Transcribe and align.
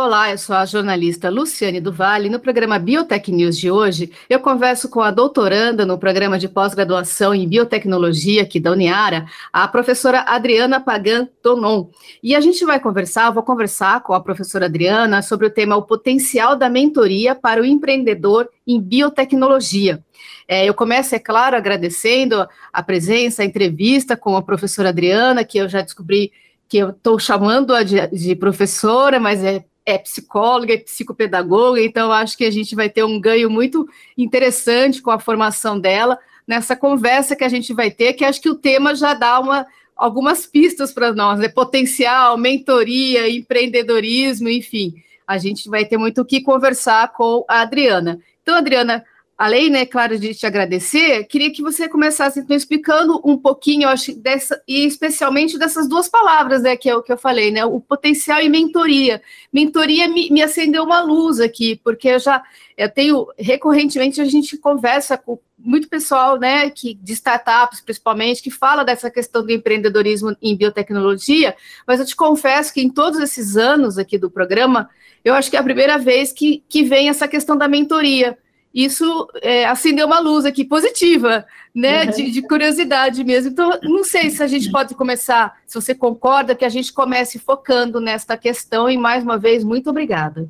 Olá, 0.00 0.30
eu 0.30 0.38
sou 0.38 0.54
a 0.54 0.64
jornalista 0.64 1.28
Luciane 1.28 1.80
do 1.80 1.92
Vale. 1.92 2.30
No 2.30 2.38
programa 2.38 2.78
Biotech 2.78 3.32
News 3.32 3.58
de 3.58 3.68
hoje, 3.68 4.12
eu 4.30 4.38
converso 4.38 4.88
com 4.88 5.00
a 5.00 5.10
doutoranda 5.10 5.84
no 5.84 5.98
programa 5.98 6.38
de 6.38 6.48
pós-graduação 6.48 7.34
em 7.34 7.48
biotecnologia 7.48 8.42
aqui 8.42 8.60
da 8.60 8.70
Uniara, 8.70 9.26
a 9.52 9.66
professora 9.66 10.20
Adriana 10.20 10.78
Pagan 10.78 11.26
Tonon. 11.42 11.88
E 12.22 12.36
a 12.36 12.40
gente 12.40 12.64
vai 12.64 12.78
conversar, 12.78 13.32
vou 13.32 13.42
conversar 13.42 14.00
com 14.04 14.14
a 14.14 14.20
professora 14.20 14.66
Adriana 14.66 15.20
sobre 15.20 15.48
o 15.48 15.50
tema 15.50 15.74
o 15.74 15.82
potencial 15.82 16.54
da 16.54 16.70
mentoria 16.70 17.34
para 17.34 17.60
o 17.60 17.64
empreendedor 17.66 18.48
em 18.64 18.80
biotecnologia. 18.80 20.00
É, 20.46 20.64
eu 20.64 20.74
começo, 20.74 21.16
é 21.16 21.18
claro, 21.18 21.56
agradecendo 21.56 22.46
a 22.72 22.82
presença, 22.84 23.42
a 23.42 23.44
entrevista 23.44 24.16
com 24.16 24.36
a 24.36 24.42
professora 24.42 24.90
Adriana, 24.90 25.44
que 25.44 25.58
eu 25.58 25.68
já 25.68 25.82
descobri 25.82 26.30
que 26.68 26.78
eu 26.78 26.90
estou 26.90 27.18
chamando-a 27.18 27.82
de, 27.82 28.06
de, 28.08 28.36
professora, 28.36 29.18
mas 29.18 29.42
é 29.42 29.64
é 29.88 29.96
psicóloga, 29.96 30.74
é 30.74 30.76
psicopedagoga, 30.76 31.80
então 31.80 32.12
acho 32.12 32.36
que 32.36 32.44
a 32.44 32.50
gente 32.50 32.76
vai 32.76 32.90
ter 32.90 33.04
um 33.04 33.18
ganho 33.18 33.48
muito 33.48 33.88
interessante 34.18 35.00
com 35.00 35.10
a 35.10 35.18
formação 35.18 35.80
dela 35.80 36.18
nessa 36.46 36.76
conversa 36.76 37.34
que 37.34 37.42
a 37.42 37.48
gente 37.48 37.72
vai 37.72 37.90
ter, 37.90 38.12
que 38.12 38.22
acho 38.22 38.38
que 38.38 38.50
o 38.50 38.54
tema 38.54 38.94
já 38.94 39.14
dá 39.14 39.40
uma, 39.40 39.66
algumas 39.96 40.46
pistas 40.46 40.92
para 40.92 41.14
nós, 41.14 41.38
né? 41.38 41.48
Potencial, 41.48 42.36
mentoria, 42.36 43.30
empreendedorismo, 43.30 44.50
enfim. 44.50 44.92
A 45.26 45.38
gente 45.38 45.70
vai 45.70 45.86
ter 45.86 45.96
muito 45.96 46.20
o 46.20 46.24
que 46.24 46.42
conversar 46.42 47.10
com 47.14 47.46
a 47.48 47.62
Adriana. 47.62 48.20
Então, 48.42 48.56
Adriana, 48.56 49.02
além, 49.38 49.70
né, 49.70 49.86
claro, 49.86 50.18
de 50.18 50.34
te 50.34 50.44
agradecer, 50.44 51.22
queria 51.24 51.52
que 51.52 51.62
você 51.62 51.88
começasse 51.88 52.40
então, 52.40 52.56
explicando 52.56 53.22
um 53.24 53.38
pouquinho, 53.38 53.88
acho, 53.88 54.12
dessa, 54.18 54.60
e 54.66 54.84
especialmente 54.84 55.56
dessas 55.56 55.88
duas 55.88 56.08
palavras, 56.08 56.62
né, 56.62 56.76
que 56.76 56.90
é 56.90 56.96
o 56.96 57.02
que 57.04 57.12
eu 57.12 57.16
falei, 57.16 57.52
né, 57.52 57.64
o 57.64 57.80
potencial 57.80 58.40
e 58.40 58.48
mentoria. 58.48 59.22
Mentoria 59.52 60.08
me, 60.08 60.28
me 60.28 60.42
acendeu 60.42 60.82
uma 60.82 61.00
luz 61.00 61.38
aqui, 61.38 61.76
porque 61.84 62.08
eu 62.08 62.18
já, 62.18 62.42
eu 62.76 62.90
tenho, 62.90 63.28
recorrentemente 63.38 64.20
a 64.20 64.24
gente 64.24 64.56
conversa 64.58 65.16
com 65.16 65.38
muito 65.56 65.88
pessoal, 65.88 66.36
né, 66.36 66.68
que, 66.70 66.94
de 66.94 67.12
startups, 67.12 67.80
principalmente, 67.80 68.42
que 68.42 68.50
fala 68.50 68.84
dessa 68.84 69.08
questão 69.08 69.44
do 69.44 69.52
empreendedorismo 69.52 70.36
em 70.42 70.56
biotecnologia, 70.56 71.54
mas 71.86 72.00
eu 72.00 72.06
te 72.06 72.16
confesso 72.16 72.74
que 72.74 72.80
em 72.80 72.90
todos 72.90 73.20
esses 73.20 73.56
anos 73.56 73.98
aqui 73.98 74.18
do 74.18 74.28
programa, 74.28 74.90
eu 75.24 75.32
acho 75.32 75.48
que 75.48 75.56
é 75.56 75.60
a 75.60 75.64
primeira 75.64 75.96
vez 75.96 76.32
que, 76.32 76.64
que 76.68 76.82
vem 76.82 77.08
essa 77.08 77.28
questão 77.28 77.56
da 77.56 77.68
mentoria, 77.68 78.36
isso 78.72 79.28
é, 79.42 79.64
acendeu 79.64 80.06
uma 80.06 80.18
luz 80.18 80.44
aqui 80.44 80.64
positiva, 80.64 81.46
né? 81.74 82.04
Uhum. 82.04 82.10
De, 82.10 82.30
de, 82.30 82.42
curiosidade 82.42 83.24
mesmo. 83.24 83.50
Então, 83.50 83.78
não 83.82 84.04
sei 84.04 84.30
se 84.30 84.42
a 84.42 84.46
gente 84.46 84.70
pode 84.70 84.94
começar, 84.94 85.56
se 85.66 85.74
você 85.74 85.94
concorda, 85.94 86.54
que 86.54 86.64
a 86.64 86.68
gente 86.68 86.92
comece 86.92 87.38
focando 87.38 88.00
nesta 88.00 88.36
questão. 88.36 88.88
E 88.88 88.96
mais 88.96 89.24
uma 89.24 89.38
vez, 89.38 89.64
muito 89.64 89.90
obrigada. 89.90 90.48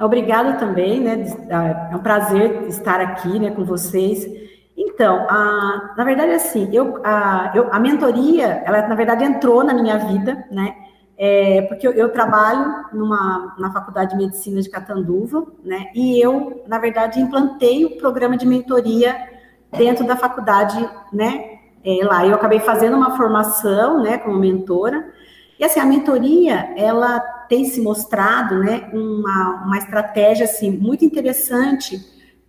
Obrigada 0.00 0.54
também, 0.54 1.00
né? 1.00 1.24
É 1.90 1.96
um 1.96 1.98
prazer 1.98 2.68
estar 2.68 3.00
aqui, 3.00 3.38
né, 3.38 3.50
com 3.50 3.64
vocês. 3.64 4.24
Então, 4.76 5.26
a, 5.28 5.94
na 5.96 6.04
verdade, 6.04 6.32
assim, 6.32 6.68
eu 6.72 7.00
a, 7.04 7.50
eu, 7.52 7.68
a 7.72 7.80
mentoria, 7.80 8.62
ela 8.64 8.86
na 8.86 8.94
verdade 8.94 9.24
entrou 9.24 9.64
na 9.64 9.74
minha 9.74 9.98
vida, 9.98 10.46
né? 10.52 10.72
É, 11.20 11.62
porque 11.62 11.84
eu, 11.84 11.90
eu, 11.92 12.12
trabalho 12.12 12.84
numa, 12.92 13.56
na 13.58 13.72
Faculdade 13.72 14.12
de 14.12 14.16
Medicina 14.16 14.62
de 14.62 14.70
Catanduva, 14.70 15.44
né? 15.64 15.90
E 15.92 16.24
eu, 16.24 16.62
na 16.68 16.78
verdade, 16.78 17.20
implantei 17.20 17.84
o 17.84 17.96
programa 17.96 18.36
de 18.36 18.46
mentoria 18.46 19.16
dentro 19.76 20.06
da 20.06 20.16
faculdade, 20.16 20.78
né? 21.12 21.58
É, 21.84 22.04
lá 22.04 22.24
eu 22.24 22.36
acabei 22.36 22.60
fazendo 22.60 22.96
uma 22.96 23.16
formação, 23.16 24.00
né, 24.00 24.18
como 24.18 24.38
mentora. 24.38 25.12
E 25.58 25.64
assim, 25.64 25.80
a 25.80 25.84
mentoria, 25.84 26.72
ela 26.76 27.18
tem 27.48 27.64
se 27.64 27.80
mostrado, 27.80 28.58
né, 28.58 28.88
uma, 28.92 29.64
uma 29.64 29.78
estratégia 29.78 30.44
assim 30.44 30.70
muito 30.70 31.04
interessante 31.04 31.98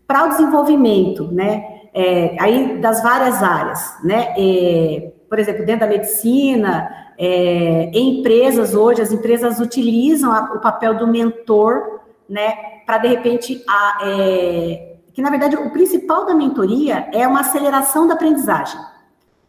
para 0.06 0.26
o 0.26 0.30
desenvolvimento, 0.30 1.32
né? 1.32 1.80
É, 1.92 2.36
aí 2.40 2.80
das 2.80 3.02
várias 3.02 3.42
áreas, 3.42 3.98
né? 4.04 4.34
É, 4.38 5.12
por 5.30 5.38
exemplo, 5.38 5.66
dentro 5.66 5.82
da 5.82 5.88
medicina, 5.88 6.90
é, 7.18 7.92
em 7.94 8.20
empresas 8.20 8.74
hoje, 8.74 9.02
as 9.02 9.12
empresas 9.12 9.60
utilizam 9.60 10.32
a, 10.32 10.54
o 10.56 10.60
papel 10.60 10.98
do 10.98 11.08
mentor, 11.08 12.00
né, 12.28 12.82
para 12.86 12.98
de 12.98 13.08
repente, 13.08 13.64
a, 13.68 14.00
é, 14.04 14.96
que 15.14 15.22
na 15.22 15.30
verdade 15.30 15.56
o 15.56 15.70
principal 15.70 16.26
da 16.26 16.34
mentoria 16.34 17.08
é 17.14 17.28
uma 17.28 17.42
aceleração 17.42 18.08
da 18.08 18.16
aprendizagem, 18.16 18.80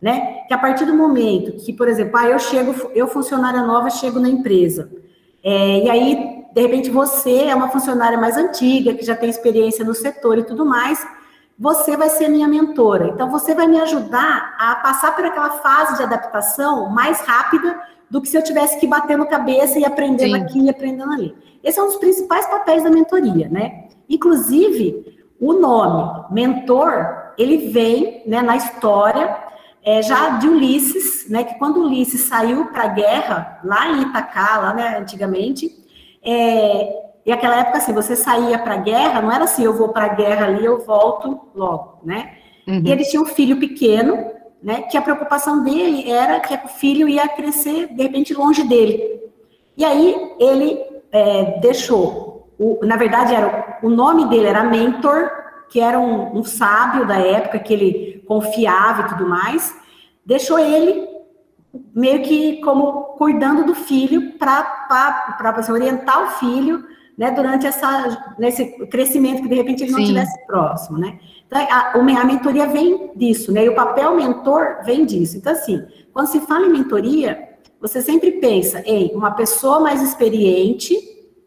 né, 0.01 0.45
que 0.47 0.53
a 0.53 0.59
partir 0.59 0.85
do 0.85 0.95
momento 0.95 1.53
que, 1.65 1.73
por 1.73 1.89
exemplo, 1.89 2.17
ah, 2.17 2.27
eu 2.27 2.39
chego, 2.39 2.91
eu 2.95 3.07
funcionária 3.09 3.63
nova, 3.63 3.89
chego 3.89 4.21
na 4.21 4.29
empresa, 4.29 4.91
é, 5.43 5.85
e 5.85 5.91
aí, 5.91 6.45
de 6.53 6.61
repente, 6.61 6.91
você 6.91 7.45
é 7.45 7.55
uma 7.55 7.69
funcionária 7.69 8.19
mais 8.19 8.37
antiga, 8.37 8.93
que 8.93 9.05
já 9.05 9.17
tem 9.17 9.31
experiência 9.31 9.85
no 9.85 9.95
setor 9.95 10.39
e 10.39 10.43
tudo 10.43 10.67
mais, 10.67 11.03
você 11.61 11.95
vai 11.95 12.09
ser 12.09 12.29
minha 12.29 12.49
mentora. 12.49 13.09
Então, 13.09 13.31
você 13.31 13.55
vai 13.55 13.67
me 13.67 13.79
ajudar 13.79 14.57
a 14.59 14.77
passar 14.77 15.15
por 15.15 15.23
aquela 15.27 15.51
fase 15.51 15.99
de 15.99 16.03
adaptação 16.03 16.89
mais 16.89 17.21
rápida 17.21 17.79
do 18.09 18.23
que 18.23 18.29
se 18.29 18.37
eu 18.39 18.43
tivesse 18.43 18.81
que 18.81 18.87
bater 18.87 19.19
no 19.19 19.27
cabeça 19.27 19.79
e 19.79 19.85
aprendendo 19.85 20.37
Sim. 20.37 20.43
aqui 20.43 20.61
e 20.61 20.71
aprendendo 20.71 21.13
ali. 21.13 21.37
Esse 21.63 21.79
é 21.79 21.83
um 21.83 21.89
dos 21.89 21.97
principais 21.97 22.47
papéis 22.47 22.83
da 22.83 22.89
mentoria, 22.89 23.47
né? 23.51 23.89
Inclusive, 24.09 25.23
o 25.39 25.53
nome 25.53 26.25
mentor, 26.31 27.35
ele 27.37 27.71
vem 27.71 28.23
né, 28.27 28.41
na 28.41 28.57
história 28.57 29.37
é, 29.85 30.03
já 30.03 30.31
de 30.39 30.49
Ulisses, 30.49 31.29
né? 31.29 31.45
Que 31.45 31.59
quando 31.59 31.83
Ulisses 31.83 32.23
saiu 32.23 32.69
para 32.69 32.85
a 32.85 32.89
guerra, 32.89 33.61
lá 33.63 33.87
em 33.91 34.01
Itacá, 34.01 34.57
lá 34.57 34.73
né, 34.73 34.97
antigamente, 34.99 35.71
é, 36.25 37.10
e 37.25 37.33
aquela 37.33 37.57
época, 37.57 37.79
assim, 37.79 37.93
você 37.93 38.17
saía 38.17 38.59
para 38.59 38.75
a 38.75 38.79
guerra, 38.79 39.21
não 39.21 39.31
era 39.31 39.45
assim, 39.45 39.65
eu 39.65 39.75
vou 39.75 39.91
para 39.91 40.07
a 40.07 40.15
guerra 40.15 40.47
ali, 40.47 40.65
eu 40.65 40.81
volto 40.81 41.41
logo, 41.55 41.99
né? 42.03 42.35
Uhum. 42.67 42.83
E 42.85 42.91
ele 42.91 43.05
tinha 43.05 43.21
um 43.21 43.27
filho 43.27 43.59
pequeno, 43.59 44.31
né? 44.63 44.83
Que 44.83 44.97
a 44.97 45.03
preocupação 45.03 45.63
dele 45.63 46.11
era 46.11 46.41
que 46.41 46.55
o 46.55 46.69
filho 46.69 47.09
ia 47.09 47.29
crescer, 47.29 47.89
de 47.89 48.03
repente, 48.03 48.35
longe 48.35 48.63
dele. 48.65 49.21
E 49.77 49.85
aí 49.85 50.35
ele 50.39 50.81
é, 51.13 51.59
deixou, 51.61 52.53
o, 52.59 52.79
na 52.83 52.97
verdade, 52.97 53.35
era 53.35 53.79
o 53.83 53.91
nome 53.91 54.27
dele 54.27 54.47
era 54.47 54.65
Mentor, 54.65 55.31
que 55.69 55.81
era 55.81 55.99
um, 55.99 56.39
um 56.39 56.45
sábio 56.45 57.07
da 57.07 57.19
época, 57.19 57.59
que 57.59 57.73
ele 57.73 58.25
confiava 58.27 59.03
e 59.03 59.09
tudo 59.09 59.29
mais, 59.29 59.75
deixou 60.25 60.59
ele 60.59 61.09
meio 61.95 62.23
que 62.23 62.61
como 62.63 63.17
cuidando 63.17 63.65
do 63.65 63.75
filho 63.75 64.33
para 64.33 65.39
orientar 65.71 66.25
o 66.25 66.31
filho 66.39 66.85
né, 67.21 67.31
durante 67.33 67.67
essa, 67.67 68.35
nesse 68.39 68.65
crescimento 68.87 69.43
que 69.43 69.49
de 69.51 69.55
repente 69.55 69.83
ele 69.83 69.93
não 69.93 69.99
estivesse 69.99 70.47
próximo, 70.47 70.97
né? 70.97 71.19
Então, 71.47 71.61
a, 71.71 71.93
a 71.93 72.25
mentoria 72.25 72.67
vem 72.67 73.13
disso, 73.15 73.53
né? 73.53 73.67
E 73.67 73.69
o 73.69 73.75
papel 73.75 74.17
mentor 74.17 74.79
vem 74.87 75.05
disso. 75.05 75.37
Então, 75.37 75.53
assim, 75.53 75.87
quando 76.15 76.29
se 76.29 76.41
fala 76.41 76.65
em 76.65 76.71
mentoria, 76.73 77.39
você 77.79 78.01
sempre 78.01 78.33
pensa 78.33 78.81
em 78.87 79.15
uma 79.15 79.33
pessoa 79.33 79.81
mais 79.81 80.01
experiente, 80.01 80.97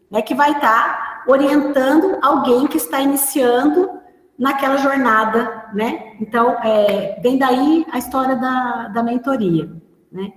né, 0.08 0.22
que 0.22 0.32
vai 0.32 0.52
estar 0.52 0.62
tá 0.62 1.24
orientando 1.26 2.18
alguém 2.22 2.68
que 2.68 2.76
está 2.76 3.00
iniciando 3.00 3.90
naquela 4.38 4.76
jornada, 4.76 5.70
né? 5.74 6.14
Então, 6.20 6.50
é, 6.62 7.18
vem 7.20 7.36
daí 7.36 7.84
a 7.90 7.98
história 7.98 8.36
da, 8.36 8.92
da 8.94 9.02
mentoria, 9.02 9.68
né? 10.12 10.34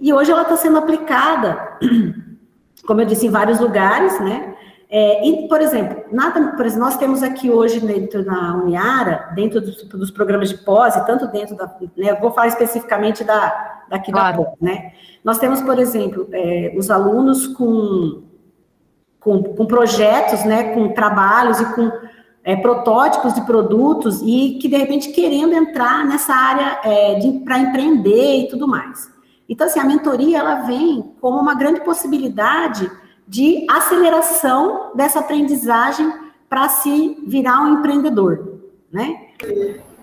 E 0.00 0.12
hoje 0.12 0.32
ela 0.32 0.42
está 0.42 0.56
sendo 0.56 0.78
aplicada, 0.78 1.78
como 2.84 3.00
eu 3.00 3.06
disse, 3.06 3.28
em 3.28 3.30
vários 3.30 3.60
lugares, 3.60 4.18
né? 4.18 4.51
É, 4.94 5.26
e, 5.26 5.48
por 5.48 5.62
exemplo, 5.62 6.04
nada, 6.12 6.52
por 6.54 6.66
exemplo, 6.66 6.84
nós 6.84 6.98
temos 6.98 7.22
aqui 7.22 7.48
hoje 7.48 7.80
dentro 7.80 8.22
da 8.22 8.56
Uniara, 8.56 9.30
dentro 9.34 9.58
dos, 9.58 9.82
dos 9.84 10.10
programas 10.10 10.50
de 10.50 10.58
pós, 10.58 10.94
e 10.94 11.06
tanto 11.06 11.26
dentro 11.28 11.56
da, 11.56 11.64
né, 11.96 12.14
vou 12.20 12.30
falar 12.30 12.48
especificamente 12.48 13.24
da, 13.24 13.84
daqui 13.88 14.12
claro. 14.12 14.36
da 14.36 14.44
pós, 14.44 14.54
né? 14.60 14.92
Nós 15.24 15.38
temos, 15.38 15.62
por 15.62 15.78
exemplo, 15.78 16.28
é, 16.30 16.74
os 16.76 16.90
alunos 16.90 17.46
com, 17.46 18.22
com, 19.18 19.42
com, 19.42 19.64
projetos, 19.64 20.44
né, 20.44 20.74
com 20.74 20.92
trabalhos 20.92 21.58
e 21.58 21.74
com 21.74 21.90
é, 22.44 22.54
protótipos 22.56 23.32
de 23.32 23.40
produtos 23.46 24.20
e 24.20 24.58
que, 24.60 24.68
de 24.68 24.76
repente, 24.76 25.10
querendo 25.10 25.54
entrar 25.54 26.04
nessa 26.04 26.34
área 26.34 26.80
é, 26.84 27.18
para 27.42 27.58
empreender 27.58 28.40
e 28.40 28.48
tudo 28.48 28.68
mais. 28.68 29.10
Então, 29.48 29.66
assim, 29.66 29.80
a 29.80 29.84
mentoria, 29.84 30.40
ela 30.40 30.66
vem 30.66 31.14
como 31.18 31.40
uma 31.40 31.54
grande 31.54 31.80
possibilidade 31.80 32.90
de 33.26 33.66
aceleração 33.70 34.92
dessa 34.94 35.20
aprendizagem 35.20 36.12
para 36.48 36.68
se 36.68 37.16
virar 37.26 37.62
um 37.62 37.78
empreendedor, 37.78 38.60
né? 38.92 39.28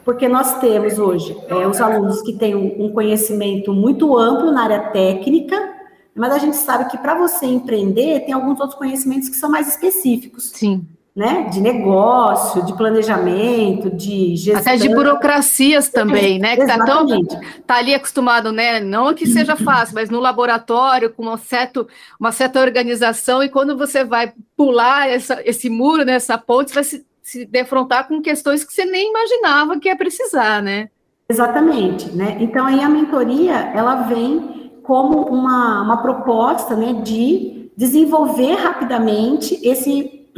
Porque 0.03 0.27
nós 0.27 0.59
temos 0.59 0.97
hoje 0.97 1.37
é, 1.47 1.67
os 1.67 1.79
alunos 1.79 2.21
que 2.21 2.33
têm 2.33 2.55
um 2.55 2.91
conhecimento 2.91 3.71
muito 3.71 4.17
amplo 4.17 4.51
na 4.51 4.63
área 4.63 4.89
técnica, 4.89 5.75
mas 6.15 6.33
a 6.33 6.37
gente 6.39 6.57
sabe 6.57 6.89
que 6.89 6.97
para 6.97 7.13
você 7.13 7.45
empreender, 7.45 8.21
tem 8.21 8.33
alguns 8.33 8.59
outros 8.59 8.77
conhecimentos 8.77 9.29
que 9.29 9.35
são 9.35 9.49
mais 9.49 9.67
específicos. 9.67 10.51
Sim. 10.53 10.87
Né? 11.19 11.49
De 11.51 11.59
negócio, 11.59 12.65
de 12.65 12.71
planejamento, 12.77 13.89
de 13.89 14.37
gestão. 14.37 14.61
Até 14.61 14.77
de 14.77 14.87
burocracias 14.87 15.89
também, 15.89 16.39
né? 16.39 16.55
Que 16.55 16.65
tá, 16.65 16.85
tão, 16.85 17.25
tá 17.67 17.75
ali 17.75 17.93
acostumado, 17.93 18.53
né? 18.53 18.79
Não 18.79 19.13
que 19.13 19.27
seja 19.27 19.57
fácil, 19.57 19.95
mas 19.95 20.09
no 20.09 20.21
laboratório, 20.21 21.09
com 21.09 21.23
uma 21.23 21.37
certa, 21.37 21.85
uma 22.17 22.31
certa 22.31 22.61
organização, 22.61 23.43
e 23.43 23.49
quando 23.49 23.77
você 23.77 24.05
vai 24.05 24.31
pular 24.55 25.09
essa, 25.09 25.41
esse 25.43 25.69
muro, 25.69 26.05
né, 26.05 26.13
essa 26.13 26.37
ponte, 26.37 26.69
você 26.69 26.75
vai 26.75 26.83
se, 26.85 27.05
se 27.21 27.45
defrontar 27.45 28.07
com 28.07 28.21
questões 28.21 28.63
que 28.63 28.73
você 28.73 28.85
nem 28.85 29.09
imaginava 29.09 29.77
que 29.77 29.89
ia 29.89 29.97
precisar, 29.97 30.63
né? 30.63 30.87
Exatamente, 31.27 32.09
né? 32.15 32.37
Então 32.39 32.65
aí 32.65 32.81
a 32.81 32.87
mentoria, 32.87 33.73
ela 33.75 34.03
vem 34.03 34.71
como 34.83 35.23
uma, 35.23 35.81
uma 35.81 35.97
proposta 36.01 36.77
né, 36.77 36.93
de 37.03 37.69
desenvolver 37.75 38.55
rapidamente 38.55 39.59
esse, 39.61 40.29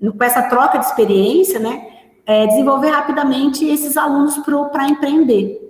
com 0.00 0.24
essa 0.24 0.42
troca 0.42 0.78
de 0.78 0.86
experiência, 0.86 1.58
né, 1.58 1.86
é, 2.26 2.46
desenvolver 2.46 2.88
rapidamente 2.88 3.66
esses 3.66 3.96
alunos 3.96 4.38
para 4.72 4.88
empreender. 4.88 5.60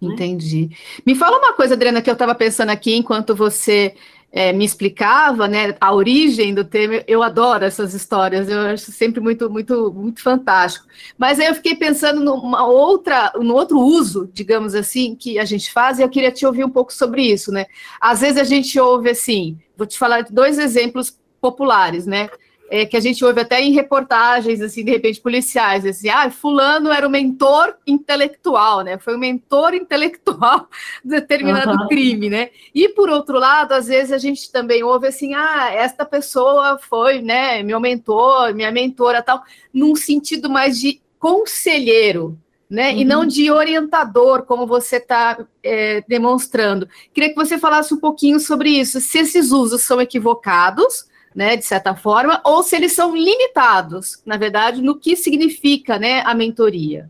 Né? 0.00 0.12
Entendi. 0.12 0.70
Me 1.06 1.14
fala 1.14 1.38
uma 1.38 1.54
coisa, 1.54 1.74
Adriana, 1.74 2.02
que 2.02 2.10
eu 2.10 2.14
estava 2.14 2.34
pensando 2.34 2.70
aqui 2.70 2.94
enquanto 2.94 3.34
você 3.34 3.94
é, 4.30 4.52
me 4.52 4.64
explicava, 4.64 5.48
né, 5.48 5.74
a 5.80 5.92
origem 5.94 6.54
do 6.54 6.64
tema, 6.64 7.02
eu 7.06 7.22
adoro 7.22 7.64
essas 7.64 7.94
histórias, 7.94 8.48
eu 8.48 8.60
acho 8.60 8.92
sempre 8.92 9.20
muito, 9.20 9.48
muito, 9.48 9.92
muito 9.92 10.22
fantástico. 10.22 10.86
Mas 11.16 11.40
aí 11.40 11.46
eu 11.46 11.54
fiquei 11.54 11.74
pensando 11.74 12.20
numa 12.20 12.66
outra, 12.66 13.32
no 13.36 13.54
outro 13.54 13.80
uso, 13.80 14.28
digamos 14.32 14.74
assim, 14.74 15.14
que 15.14 15.38
a 15.38 15.44
gente 15.44 15.72
faz, 15.72 15.98
e 15.98 16.02
eu 16.02 16.08
queria 16.08 16.30
te 16.30 16.44
ouvir 16.44 16.64
um 16.64 16.70
pouco 16.70 16.92
sobre 16.92 17.22
isso, 17.22 17.50
né? 17.50 17.66
Às 18.00 18.20
vezes 18.20 18.38
a 18.38 18.44
gente 18.44 18.78
ouve 18.78 19.10
assim, 19.10 19.58
vou 19.76 19.86
te 19.86 19.98
falar 19.98 20.22
de 20.22 20.32
dois 20.32 20.58
exemplos 20.58 21.18
populares, 21.40 22.06
né? 22.06 22.28
É, 22.70 22.84
que 22.84 22.96
a 22.96 23.00
gente 23.00 23.24
ouve 23.24 23.40
até 23.40 23.60
em 23.60 23.72
reportagens, 23.72 24.60
assim, 24.60 24.84
de 24.84 24.90
repente, 24.90 25.20
policiais, 25.20 25.86
assim, 25.86 26.08
ah, 26.08 26.30
fulano 26.30 26.92
era 26.92 27.06
o 27.06 27.10
mentor 27.10 27.74
intelectual, 27.86 28.82
né? 28.82 28.98
Foi 28.98 29.16
o 29.16 29.18
mentor 29.18 29.74
intelectual 29.74 30.68
de 31.02 31.10
determinado 31.10 31.72
uhum. 31.72 31.88
crime, 31.88 32.28
né? 32.28 32.50
E, 32.74 32.88
por 32.90 33.08
outro 33.08 33.38
lado, 33.38 33.72
às 33.72 33.86
vezes 33.86 34.12
a 34.12 34.18
gente 34.18 34.50
também 34.52 34.82
ouve 34.82 35.06
assim, 35.06 35.34
ah, 35.34 35.70
esta 35.72 36.04
pessoa 36.04 36.78
foi, 36.78 37.22
né, 37.22 37.62
meu 37.62 37.80
mentor, 37.80 38.54
minha 38.54 38.70
mentora, 38.70 39.22
tal, 39.22 39.42
num 39.72 39.96
sentido 39.96 40.50
mais 40.50 40.78
de 40.78 41.00
conselheiro, 41.18 42.38
né? 42.68 42.92
Uhum. 42.92 42.98
E 42.98 43.04
não 43.04 43.20
uhum. 43.20 43.26
de 43.26 43.50
orientador, 43.50 44.42
como 44.42 44.66
você 44.66 44.96
está 44.96 45.38
é, 45.62 46.02
demonstrando. 46.06 46.86
Queria 47.14 47.30
que 47.30 47.36
você 47.36 47.56
falasse 47.58 47.94
um 47.94 47.98
pouquinho 47.98 48.38
sobre 48.38 48.68
isso, 48.68 49.00
se 49.00 49.18
esses 49.18 49.52
usos 49.52 49.82
são 49.82 50.00
equivocados, 50.02 51.08
né, 51.38 51.56
de 51.56 51.64
certa 51.64 51.94
forma, 51.94 52.40
ou 52.42 52.64
se 52.64 52.74
eles 52.74 52.92
são 52.94 53.14
limitados, 53.14 54.20
na 54.26 54.36
verdade, 54.36 54.82
no 54.82 54.98
que 54.98 55.14
significa, 55.14 55.96
né, 55.96 56.20
a 56.26 56.34
mentoria. 56.34 57.08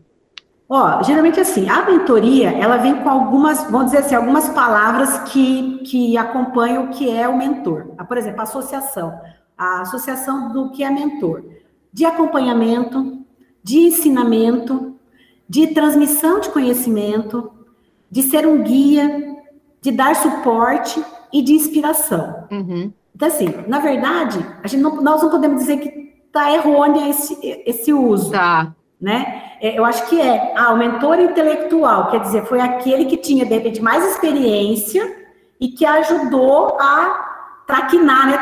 Ó, 0.69 1.01
geralmente 1.01 1.39
assim, 1.39 1.67
a 1.67 1.83
mentoria, 1.83 2.51
ela 2.51 2.77
vem 2.77 2.93
com 2.97 3.09
algumas, 3.09 3.63
vamos 3.71 3.87
dizer 3.87 3.97
assim, 3.97 4.13
algumas 4.13 4.47
palavras 4.49 5.31
que, 5.31 5.79
que 5.79 6.15
acompanham 6.15 6.83
o 6.83 6.87
que 6.89 7.09
é 7.09 7.27
o 7.27 7.35
mentor. 7.35 7.95
Ah, 7.97 8.05
por 8.05 8.19
exemplo, 8.19 8.41
a 8.41 8.43
associação, 8.43 9.19
a 9.57 9.81
associação 9.81 10.53
do 10.53 10.69
que 10.69 10.83
é 10.83 10.91
mentor, 10.91 11.43
de 11.91 12.05
acompanhamento, 12.05 13.25
de 13.63 13.79
ensinamento, 13.79 14.95
de 15.49 15.73
transmissão 15.73 16.39
de 16.39 16.49
conhecimento, 16.49 17.51
de 18.11 18.21
ser 18.21 18.45
um 18.45 18.61
guia, 18.61 19.37
de 19.81 19.91
dar 19.91 20.15
suporte 20.15 21.03
e 21.33 21.41
de 21.41 21.53
inspiração. 21.53 22.47
Uhum. 22.51 22.93
Então, 23.19 23.27
assim, 23.27 23.53
na 23.67 23.79
verdade, 23.79 24.39
a 24.63 24.67
gente 24.69 24.81
não, 24.81 25.01
nós 25.01 25.21
não 25.21 25.29
podemos 25.29 25.59
dizer 25.59 25.77
que 25.79 26.13
está 26.25 26.53
errôneo 26.53 27.09
esse, 27.09 27.37
esse 27.65 27.91
uso. 27.91 28.31
Tá. 28.31 28.73
Né? 28.99 29.43
É, 29.61 29.77
eu 29.77 29.83
acho 29.83 30.07
que 30.07 30.21
é, 30.21 30.53
ah, 30.55 30.71
o 30.71 30.77
mentor 30.77 31.19
intelectual, 31.19 32.09
quer 32.11 32.21
dizer, 32.21 32.45
foi 32.45 32.61
aquele 32.61 33.03
que 33.03 33.17
tinha, 33.17 33.45
de 33.45 33.53
repente, 33.53 33.81
mais 33.81 34.05
experiência 34.05 35.05
e 35.59 35.67
que 35.67 35.85
ajudou 35.85 36.77
a 36.79 37.63
traquinar, 37.67 38.27
né? 38.27 38.39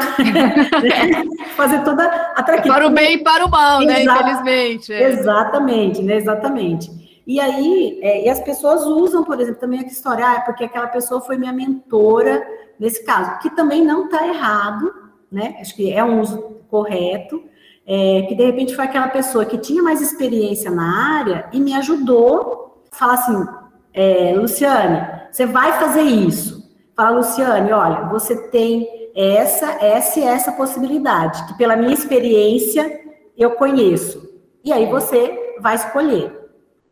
Fazer 1.57 1.83
toda 1.83 2.06
a 2.35 2.44
traquinar. 2.44 2.77
Para 2.77 2.88
o 2.88 2.91
bem 2.91 3.15
e 3.15 3.24
para 3.24 3.47
o 3.47 3.50
mal, 3.50 3.81
né? 3.81 4.03
Infelizmente. 4.03 4.94
É. 4.94 5.09
Exatamente, 5.09 6.03
né? 6.03 6.18
Exatamente. 6.18 6.91
E 7.27 7.41
aí, 7.41 8.00
é, 8.01 8.25
e 8.25 8.29
as 8.29 8.39
pessoas 8.39 8.85
usam, 8.85 9.21
por 9.25 9.38
exemplo, 9.38 9.59
também 9.59 9.81
a 9.81 9.83
história, 9.83 10.25
ah, 10.25 10.35
é 10.35 10.39
porque 10.39 10.63
aquela 10.63 10.88
pessoa 10.88 11.19
foi 11.19 11.38
minha 11.38 11.51
mentora, 11.51 12.41
nesse 12.79 13.03
caso, 13.03 13.38
que 13.39 13.50
também 13.50 13.83
não 13.83 14.06
está 14.06 14.25
errado, 14.25 14.94
né? 15.29 15.57
Acho 15.59 15.75
que 15.75 15.91
é 15.91 16.01
um 16.01 16.21
uso 16.21 16.62
correto, 16.69 17.44
é, 17.85 18.21
que 18.29 18.33
de 18.33 18.45
repente 18.45 18.74
foi 18.74 18.85
aquela 18.85 19.09
pessoa 19.09 19.44
que 19.44 19.57
tinha 19.57 19.83
mais 19.83 20.00
experiência 20.00 20.71
na 20.71 21.18
área 21.18 21.50
e 21.51 21.59
me 21.59 21.74
ajudou 21.74 22.85
a 22.89 22.95
falar 22.95 23.13
assim, 23.15 23.45
é, 23.94 24.33
Luciane, 24.33 25.06
você 25.29 25.45
vai 25.45 25.74
fazer 25.79 26.03
isso. 26.03 26.65
Fala, 26.95 27.18
Luciane, 27.18 27.74
olha, 27.74 28.06
você 28.07 28.38
tem 28.50 28.88
essa, 29.13 29.83
essa 29.83 30.19
e 30.19 30.24
essa 30.24 30.53
possibilidade, 30.53 31.45
que 31.47 31.57
pela 31.57 31.75
minha 31.75 31.94
experiência 31.94 33.01
eu 33.38 33.51
conheço. 33.51 34.41
E 34.63 34.71
aí 34.71 34.85
você 34.85 35.57
vai 35.59 35.75
escolher. 35.75 36.37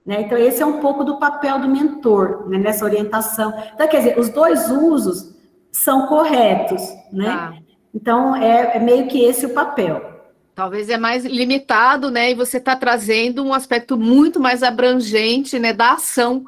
Né? 0.06 0.22
Então, 0.22 0.38
esse 0.38 0.62
é 0.62 0.66
um 0.66 0.80
pouco 0.80 1.04
do 1.04 1.18
papel 1.18 1.60
do 1.60 1.68
mentor 1.68 2.48
né, 2.48 2.60
nessa 2.60 2.86
orientação. 2.86 3.54
Então, 3.74 3.88
quer 3.88 3.98
dizer, 3.98 4.20
os 4.20 4.30
dois 4.30 4.70
usos 4.70 5.34
são 5.72 6.06
corretos, 6.08 6.82
né? 7.12 7.28
Ah. 7.28 7.54
Então, 7.94 8.36
é, 8.36 8.78
é, 8.78 8.80
meio 8.80 9.08
que 9.08 9.24
esse 9.24 9.46
o 9.46 9.54
papel. 9.54 10.14
Talvez 10.54 10.90
é 10.90 10.98
mais 10.98 11.26
limitado, 11.26 12.12
né? 12.12 12.32
E 12.32 12.36
você 12.36 12.58
está 12.58 12.76
trazendo 12.76 13.44
um 13.44 13.54
aspecto 13.54 13.98
muito 13.98 14.40
mais 14.40 14.64
abrangente, 14.64 15.58
né? 15.58 15.74
Da 15.74 15.94
ação, 15.94 16.46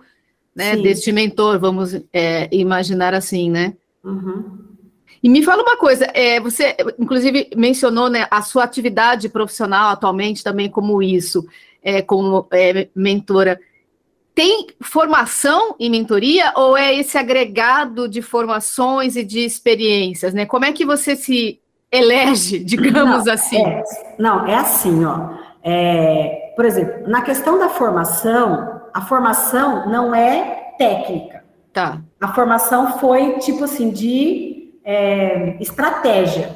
né? 0.56 0.75
Sim. 0.75 0.83
Deste 0.83 1.12
mentor, 1.12 1.59
vamos 1.59 2.00
é, 2.13 2.48
imaginar 2.51 3.13
assim, 3.13 3.50
né? 3.50 3.74
Uhum. 4.04 4.68
E 5.21 5.30
me 5.30 5.44
fala 5.44 5.63
uma 5.63 5.77
coisa, 5.77 6.06
é, 6.13 6.39
você, 6.39 6.75
inclusive, 7.00 7.50
mencionou 7.56 8.09
né, 8.09 8.27
a 8.30 8.42
sua 8.42 8.63
atividade 8.63 9.27
profissional 9.27 9.89
atualmente 9.89 10.44
também 10.44 10.69
como 10.69 11.01
isso, 11.01 11.45
é, 11.83 12.01
como 12.01 12.47
é, 12.51 12.88
mentora 12.95 13.59
tem 14.38 14.68
formação 14.79 15.75
em 15.79 15.89
mentoria 15.89 16.53
ou 16.56 16.77
é 16.77 16.94
esse 16.94 17.18
agregado 17.18 18.07
de 18.07 18.21
formações 18.21 19.15
e 19.15 19.24
de 19.24 19.39
experiências, 19.39 20.31
né? 20.31 20.45
Como 20.45 20.63
é 20.63 20.71
que 20.71 20.85
você 20.85 21.15
se 21.15 21.59
elege, 21.91 22.59
digamos 22.63 23.25
não, 23.25 23.33
assim? 23.33 23.65
É, 23.65 23.83
não, 24.19 24.45
é 24.45 24.54
assim, 24.54 25.04
ó. 25.04 25.30
É, 25.63 26.54
por 26.56 26.66
exemplo, 26.66 27.09
na 27.09 27.23
questão 27.23 27.57
da 27.57 27.68
formação, 27.68 28.80
a 28.94 29.01
formação 29.01 29.90
não 29.90 30.13
é 30.13 30.73
técnica. 30.78 31.44
Tá. 31.73 31.99
A 32.21 32.28
formação 32.28 32.99
foi 32.99 33.40
tipo 33.40 33.63
assim 33.63 33.90
de 33.90 34.71
é, 34.85 35.57
estratégia, 35.59 36.56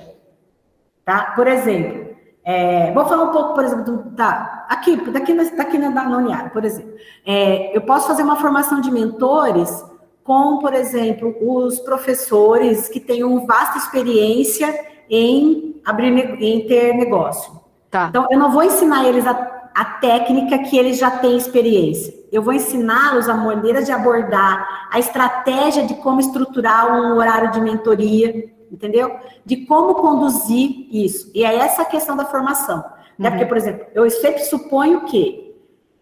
tá? 1.03 1.33
Por 1.35 1.47
exemplo, 1.47 2.15
é, 2.43 2.91
vou 2.91 3.05
falar 3.05 3.23
um 3.23 3.31
pouco, 3.31 3.53
por 3.53 3.63
exemplo, 3.63 3.83
do, 3.83 4.15
tá, 4.15 4.60
aqui, 4.71 4.95
daqui, 5.11 5.33
daqui 5.33 5.77
na, 5.77 6.17
Uniara, 6.17 6.49
por 6.49 6.63
exemplo. 6.63 6.93
É, 7.25 7.75
eu 7.75 7.81
posso 7.81 8.07
fazer 8.07 8.23
uma 8.23 8.37
formação 8.37 8.79
de 8.79 8.89
mentores 8.89 9.83
com, 10.23 10.59
por 10.59 10.73
exemplo, 10.73 11.35
os 11.41 11.79
professores 11.79 12.87
que 12.87 12.99
têm 12.99 13.23
uma 13.23 13.45
vasta 13.45 13.77
experiência 13.77 14.73
em 15.09 15.81
abrir, 15.83 16.41
em 16.41 16.65
ter 16.67 16.93
negócio. 16.93 17.59
Tá. 17.89 18.07
Então, 18.09 18.27
eu 18.31 18.39
não 18.39 18.49
vou 18.49 18.63
ensinar 18.63 19.05
eles 19.05 19.27
a, 19.27 19.31
a 19.75 19.85
técnica 19.85 20.59
que 20.59 20.77
eles 20.77 20.97
já 20.97 21.11
têm 21.11 21.35
experiência. 21.35 22.13
Eu 22.31 22.41
vou 22.41 22.53
ensiná-los 22.53 23.27
a 23.27 23.33
maneira 23.33 23.83
de 23.83 23.91
abordar, 23.91 24.87
a 24.89 24.99
estratégia 24.99 25.85
de 25.85 25.95
como 25.95 26.21
estruturar 26.21 26.95
um 26.95 27.17
horário 27.17 27.51
de 27.51 27.59
mentoria, 27.59 28.49
entendeu? 28.71 29.17
De 29.45 29.65
como 29.65 29.95
conduzir 29.95 30.87
isso. 30.89 31.29
E 31.35 31.43
é 31.43 31.55
essa 31.55 31.81
a 31.81 31.85
questão 31.85 32.15
da 32.15 32.23
formação. 32.23 32.81
Né? 33.21 33.29
Porque, 33.29 33.45
por 33.45 33.55
exemplo, 33.55 33.85
eu 33.93 34.09
sempre 34.09 34.41
suponho 34.41 35.05
que 35.05 35.55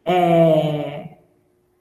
é, 0.05 1.17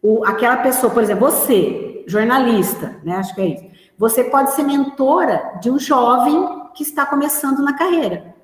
o, 0.02 0.25
aquela 0.25 0.57
pessoa, 0.57 0.92
por 0.92 1.00
exemplo, 1.00 1.30
você, 1.30 2.02
jornalista, 2.09 2.97
né? 3.04 3.14
Acho 3.14 3.37
que 3.37 3.40
é 3.40 3.47
isso. 3.47 3.64
Você 3.97 4.25
pode 4.25 4.50
ser 4.50 4.64
mentora 4.64 5.61
de 5.61 5.71
um 5.71 5.78
jovem 5.78 6.68
que 6.75 6.83
está 6.83 7.07
começando 7.07 7.62
na 7.62 7.78
carreira. 7.78 8.35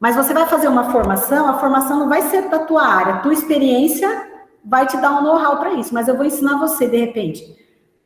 Mas 0.00 0.16
você 0.16 0.34
vai 0.34 0.44
fazer 0.46 0.66
uma 0.66 0.90
formação, 0.90 1.48
a 1.48 1.60
formação 1.60 2.00
não 2.00 2.08
vai 2.08 2.22
ser 2.22 2.48
da 2.48 2.58
tua 2.58 2.84
área, 2.84 3.14
a 3.14 3.18
tua 3.18 3.32
experiência 3.32 4.08
vai 4.64 4.84
te 4.84 4.96
dar 4.96 5.12
um 5.12 5.22
know-how 5.22 5.58
para 5.58 5.74
isso, 5.74 5.94
mas 5.94 6.08
eu 6.08 6.16
vou 6.16 6.26
ensinar 6.26 6.58
você, 6.58 6.88
de 6.88 6.96
repente, 6.96 7.56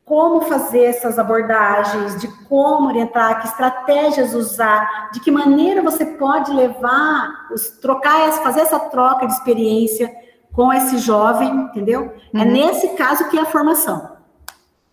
como 0.07 0.39
fazer 0.43 0.85
essas 0.85 1.19
abordagens, 1.19 2.21
de 2.21 2.29
como 2.45 2.87
orientar, 2.87 3.41
que 3.41 3.47
estratégias 3.49 4.33
usar, 4.33 5.11
de 5.11 5.19
que 5.19 5.29
maneira 5.29 5.81
você 5.81 6.05
pode 6.05 6.49
levar, 6.53 7.49
os, 7.51 7.67
trocar, 7.81 8.31
fazer 8.41 8.61
essa 8.61 8.79
troca 8.79 9.27
de 9.27 9.33
experiência 9.33 10.09
com 10.53 10.71
esse 10.71 10.99
jovem, 10.99 11.49
entendeu? 11.49 12.13
É 12.33 12.37
uhum. 12.37 12.41
É 12.41 12.45
nesse 12.45 12.87
caso 12.95 13.29
que 13.29 13.37
é 13.37 13.41
a 13.41 13.45
formação. 13.45 14.15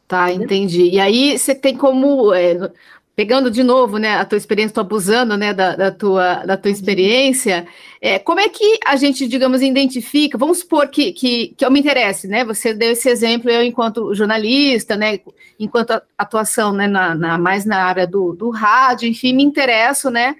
Tá, 0.09 0.33
entendi. 0.33 0.91
E 0.91 0.99
aí 0.99 1.39
você 1.39 1.55
tem 1.55 1.77
como 1.77 2.35
é, 2.35 2.71
pegando 3.17 3.51
de 3.51 3.63
novo, 3.63 3.99
né, 3.99 4.17
a 4.17 4.25
tua 4.25 4.37
experiência, 4.37 4.73
estou 4.73 4.81
abusando, 4.83 5.37
né, 5.37 5.55
da, 5.55 5.77
da, 5.77 5.91
tua, 5.93 6.45
da 6.45 6.57
tua 6.57 6.71
experiência, 6.71 7.67
é, 8.01 8.19
como 8.19 8.41
é 8.41 8.49
que 8.49 8.79
a 8.85 8.97
gente, 8.97 9.29
digamos, 9.29 9.63
identifica, 9.63 10.37
vamos 10.37 10.59
supor 10.59 10.89
que, 10.89 11.13
que, 11.13 11.55
que 11.57 11.65
eu 11.65 11.71
me 11.71 11.79
interesse, 11.79 12.27
né, 12.27 12.45
você 12.45 12.75
deu 12.75 12.91
esse 12.91 13.09
exemplo, 13.09 13.49
eu 13.49 13.63
enquanto 13.63 14.13
jornalista, 14.15 14.97
né, 14.97 15.21
enquanto 15.61 16.03
atuação, 16.19 16.73
né, 16.73 16.89
na, 16.89 17.15
na 17.15 17.39
mais 17.39 17.65
na 17.65 17.85
área 17.85 18.07
do, 18.07 18.33
do 18.33 18.51
rádio, 18.51 19.09
enfim, 19.09 19.33
me 19.33 19.45
interesso, 19.45 20.11
né, 20.11 20.35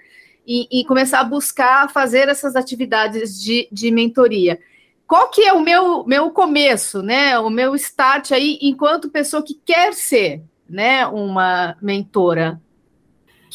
e, 0.45 0.81
e 0.81 0.85
começar 0.85 1.21
a 1.21 1.23
buscar 1.23 1.89
fazer 1.89 2.27
essas 2.27 2.55
atividades 2.57 3.41
de, 3.41 3.67
de 3.71 3.89
mentoria. 3.89 4.59
Qual 5.07 5.29
que 5.29 5.41
é 5.41 5.53
o 5.53 5.61
meu, 5.61 6.03
meu 6.05 6.29
começo, 6.29 7.01
né, 7.01 7.39
o 7.39 7.49
meu 7.49 7.73
start 7.75 8.31
aí, 8.31 8.59
enquanto 8.61 9.09
pessoa 9.09 9.41
que 9.41 9.53
quer 9.65 9.93
ser, 9.93 10.41
né, 10.69 11.07
uma 11.07 11.77
mentora? 11.81 12.59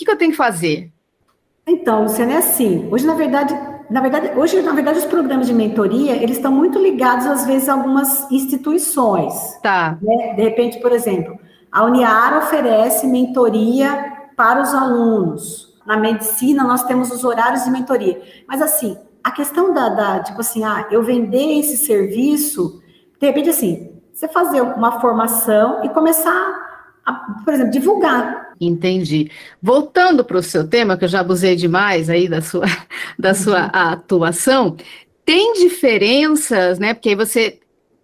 Que, 0.01 0.05
que 0.05 0.11
eu 0.11 0.17
tenho 0.17 0.31
que 0.31 0.37
fazer? 0.37 0.91
Então, 1.67 2.03
Luciana, 2.05 2.33
é 2.33 2.37
assim. 2.39 2.89
Hoje, 2.91 3.07
na 3.07 3.15
verdade, 3.15 3.55
na 3.91 4.01
verdade, 4.01 4.39
hoje, 4.39 4.61
na 4.63 4.73
verdade, 4.73 4.99
os 4.99 5.05
programas 5.05 5.47
de 5.47 5.53
mentoria, 5.53 6.17
eles 6.17 6.37
estão 6.37 6.51
muito 6.51 6.79
ligados, 6.79 7.27
às 7.27 7.47
vezes, 7.47 7.69
a 7.69 7.75
algumas 7.75 8.31
instituições. 8.31 9.59
Tá. 9.63 9.99
Né? 10.01 10.35
De 10.35 10.43
repente, 10.43 10.81
por 10.81 10.93
exemplo, 10.93 11.39
a 11.71 11.85
Uniara 11.85 12.39
oferece 12.39 13.07
mentoria 13.07 14.29
para 14.37 14.63
os 14.63 14.73
alunos. 14.75 15.79
Na 15.87 15.97
medicina, 15.97 16.65
nós 16.65 16.83
temos 16.85 17.11
os 17.11 17.25
horários 17.25 17.65
de 17.65 17.71
mentoria. 17.71 18.21
Mas, 18.49 18.63
assim, 18.63 18.97
a 19.23 19.31
questão 19.31 19.75
da, 19.75 19.89
da 19.91 20.23
tipo 20.23 20.41
assim, 20.41 20.65
ah, 20.65 20.87
eu 20.91 21.03
vender 21.03 21.59
esse 21.59 21.77
serviço, 21.77 22.81
de 23.19 23.27
repente, 23.27 23.51
assim, 23.51 23.93
você 24.13 24.29
fazer 24.29 24.63
uma 24.63 25.01
formação 25.01 25.85
e 25.85 25.89
começar 25.91 26.70
por 27.45 27.55
exemplo, 27.55 27.73
divulgar. 27.73 28.51
Entendi. 28.61 29.31
Voltando 29.63 30.25
para 30.25 30.37
o 30.37 30.43
seu 30.43 30.69
tema, 30.69 30.97
que 30.97 31.05
eu 31.05 31.09
já 31.09 31.21
abusei 31.21 31.57
demais 31.57 32.11
aí 32.11 32.29
da 32.29 32.43
sua, 32.43 32.67
da 33.19 33.35
sua 33.35 33.63
uhum. 33.63 33.71
atuação, 33.73 34.77
tem 35.25 35.55
diferenças, 35.55 36.79
né? 36.79 36.93
Porque 36.93 37.11
aí 37.11 37.15
você, 37.15 37.61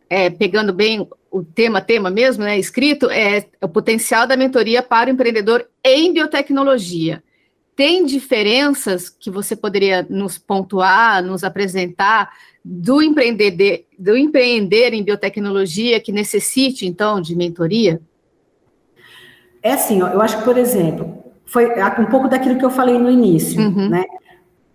é, 0.08 0.30
pegando 0.30 0.72
bem 0.72 1.06
o 1.30 1.42
tema, 1.42 1.80
tema 1.80 2.10
mesmo, 2.10 2.44
né? 2.44 2.58
Escrito, 2.58 3.10
é 3.10 3.46
o 3.60 3.68
potencial 3.68 4.26
da 4.26 4.36
mentoria 4.36 4.82
para 4.82 5.10
o 5.10 5.12
empreendedor 5.12 5.66
em 5.84 6.12
biotecnologia. 6.12 7.22
Tem 7.74 8.06
diferenças 8.06 9.10
que 9.10 9.30
você 9.30 9.54
poderia 9.54 10.06
nos 10.08 10.38
pontuar, 10.38 11.22
nos 11.22 11.44
apresentar 11.44 12.30
do 12.64 13.02
empreender, 13.02 13.86
do 13.98 14.16
empreender 14.16 14.94
em 14.94 15.04
biotecnologia 15.04 16.00
que 16.00 16.10
necessite, 16.10 16.86
então, 16.86 17.20
de 17.20 17.36
mentoria? 17.36 18.00
É 19.66 19.72
assim, 19.72 20.00
ó, 20.00 20.06
eu 20.06 20.22
acho 20.22 20.38
que, 20.38 20.44
por 20.44 20.56
exemplo, 20.56 21.12
foi 21.44 21.68
um 21.98 22.06
pouco 22.06 22.28
daquilo 22.28 22.56
que 22.56 22.64
eu 22.64 22.70
falei 22.70 22.96
no 23.00 23.10
início, 23.10 23.60
uhum. 23.60 23.88
né? 23.88 24.04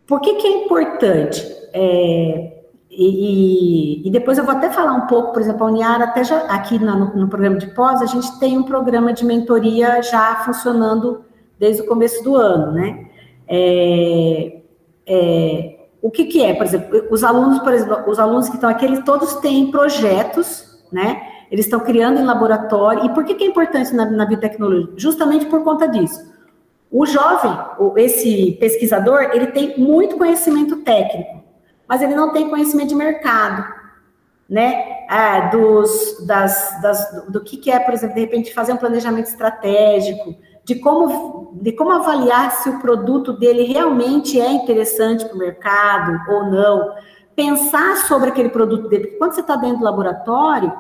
Por 0.06 0.20
que, 0.20 0.36
que 0.36 0.46
é 0.46 0.66
importante? 0.66 1.42
É, 1.72 2.58
e, 2.90 4.06
e, 4.06 4.12
depois 4.12 4.38
eu 4.38 4.44
vou 4.44 4.54
até 4.54 4.70
falar 4.70 4.92
um 4.92 5.08
pouco, 5.08 5.32
por 5.32 5.42
exemplo, 5.42 5.66
a 5.66 5.70
Uniara, 5.70 6.04
até 6.04 6.26
já 6.26 6.40
aqui 6.48 6.78
no, 6.78 7.16
no, 7.16 7.30
programa 7.30 7.56
de 7.56 7.68
pós, 7.68 8.02
a 8.02 8.06
gente 8.06 8.38
tem 8.38 8.58
um 8.58 8.64
programa 8.64 9.14
de 9.14 9.24
mentoria 9.24 10.02
já 10.02 10.36
funcionando 10.44 11.24
desde 11.58 11.84
o 11.84 11.88
começo 11.88 12.22
do 12.22 12.36
ano, 12.36 12.74
né? 12.74 13.06
É, 13.48 14.62
é, 15.08 15.80
o 16.02 16.12
que, 16.12 16.26
que 16.26 16.44
é? 16.44 16.54
Por 16.54 16.66
exemplo, 16.66 17.08
os 17.10 17.24
alunos, 17.24 17.60
por 17.60 17.72
exemplo, 17.72 18.04
os 18.08 18.20
alunos 18.20 18.50
que 18.50 18.56
estão 18.56 18.70
aqui, 18.70 18.84
eles 18.84 19.06
todos 19.06 19.36
têm 19.36 19.72
projetos, 19.72 20.84
né? 20.92 21.31
Eles 21.52 21.66
estão 21.66 21.82
criando 21.82 22.18
em 22.18 22.24
laboratório. 22.24 23.06
E 23.06 23.10
por 23.10 23.26
que, 23.26 23.36
que 23.36 23.44
é 23.44 23.48
importante 23.48 23.94
na, 23.94 24.06
na, 24.06 24.26
biotecnologia? 24.26 24.94
Justamente 24.96 25.46
por 25.48 25.62
conta 25.64 25.86
disso. 25.86 26.32
O 26.90 27.06
jovem, 27.06 27.52
esse 27.98 28.54
pesquisador, 28.54 29.32
ele 29.34 29.48
tem 29.48 29.78
muito 29.78 30.18
conhecimento 30.18 30.78
técnico, 30.78 31.44
mas 31.88 32.02
ele 32.02 32.16
não 32.16 32.32
tem 32.32 32.50
conhecimento 32.50 32.90
de 32.90 32.96
mercado, 32.96 33.66
né? 34.50 35.06
Ah, 35.10 35.50
dos, 35.52 36.26
das, 36.26 36.82
das, 36.82 37.26
do 37.30 37.42
que, 37.42 37.58
que 37.58 37.72
é, 37.72 37.80
por 37.80 37.94
exemplo, 37.94 38.16
de 38.16 38.22
repente 38.22 38.54
fazer 38.54 38.74
um 38.74 38.78
planejamento 38.78 39.28
estratégico, 39.28 40.36
de 40.64 40.76
como, 40.76 41.58
de 41.62 41.72
como 41.74 41.92
avaliar 41.92 42.52
se 42.52 42.70
o 42.70 42.80
produto 42.80 43.34
dele 43.34 43.64
realmente 43.64 44.40
é 44.40 44.52
interessante 44.52 45.26
para 45.26 45.36
o 45.36 45.40
mercado 45.40 46.20
ou 46.30 46.46
não, 46.46 46.94
pensar 47.36 47.98
sobre 48.08 48.30
aquele 48.30 48.50
produto 48.50 48.88
dele, 48.88 49.04
porque 49.04 49.18
quando 49.18 49.34
você 49.34 49.42
está 49.42 49.56
dentro 49.56 49.80
do 49.80 49.86
laboratório, 49.86 50.72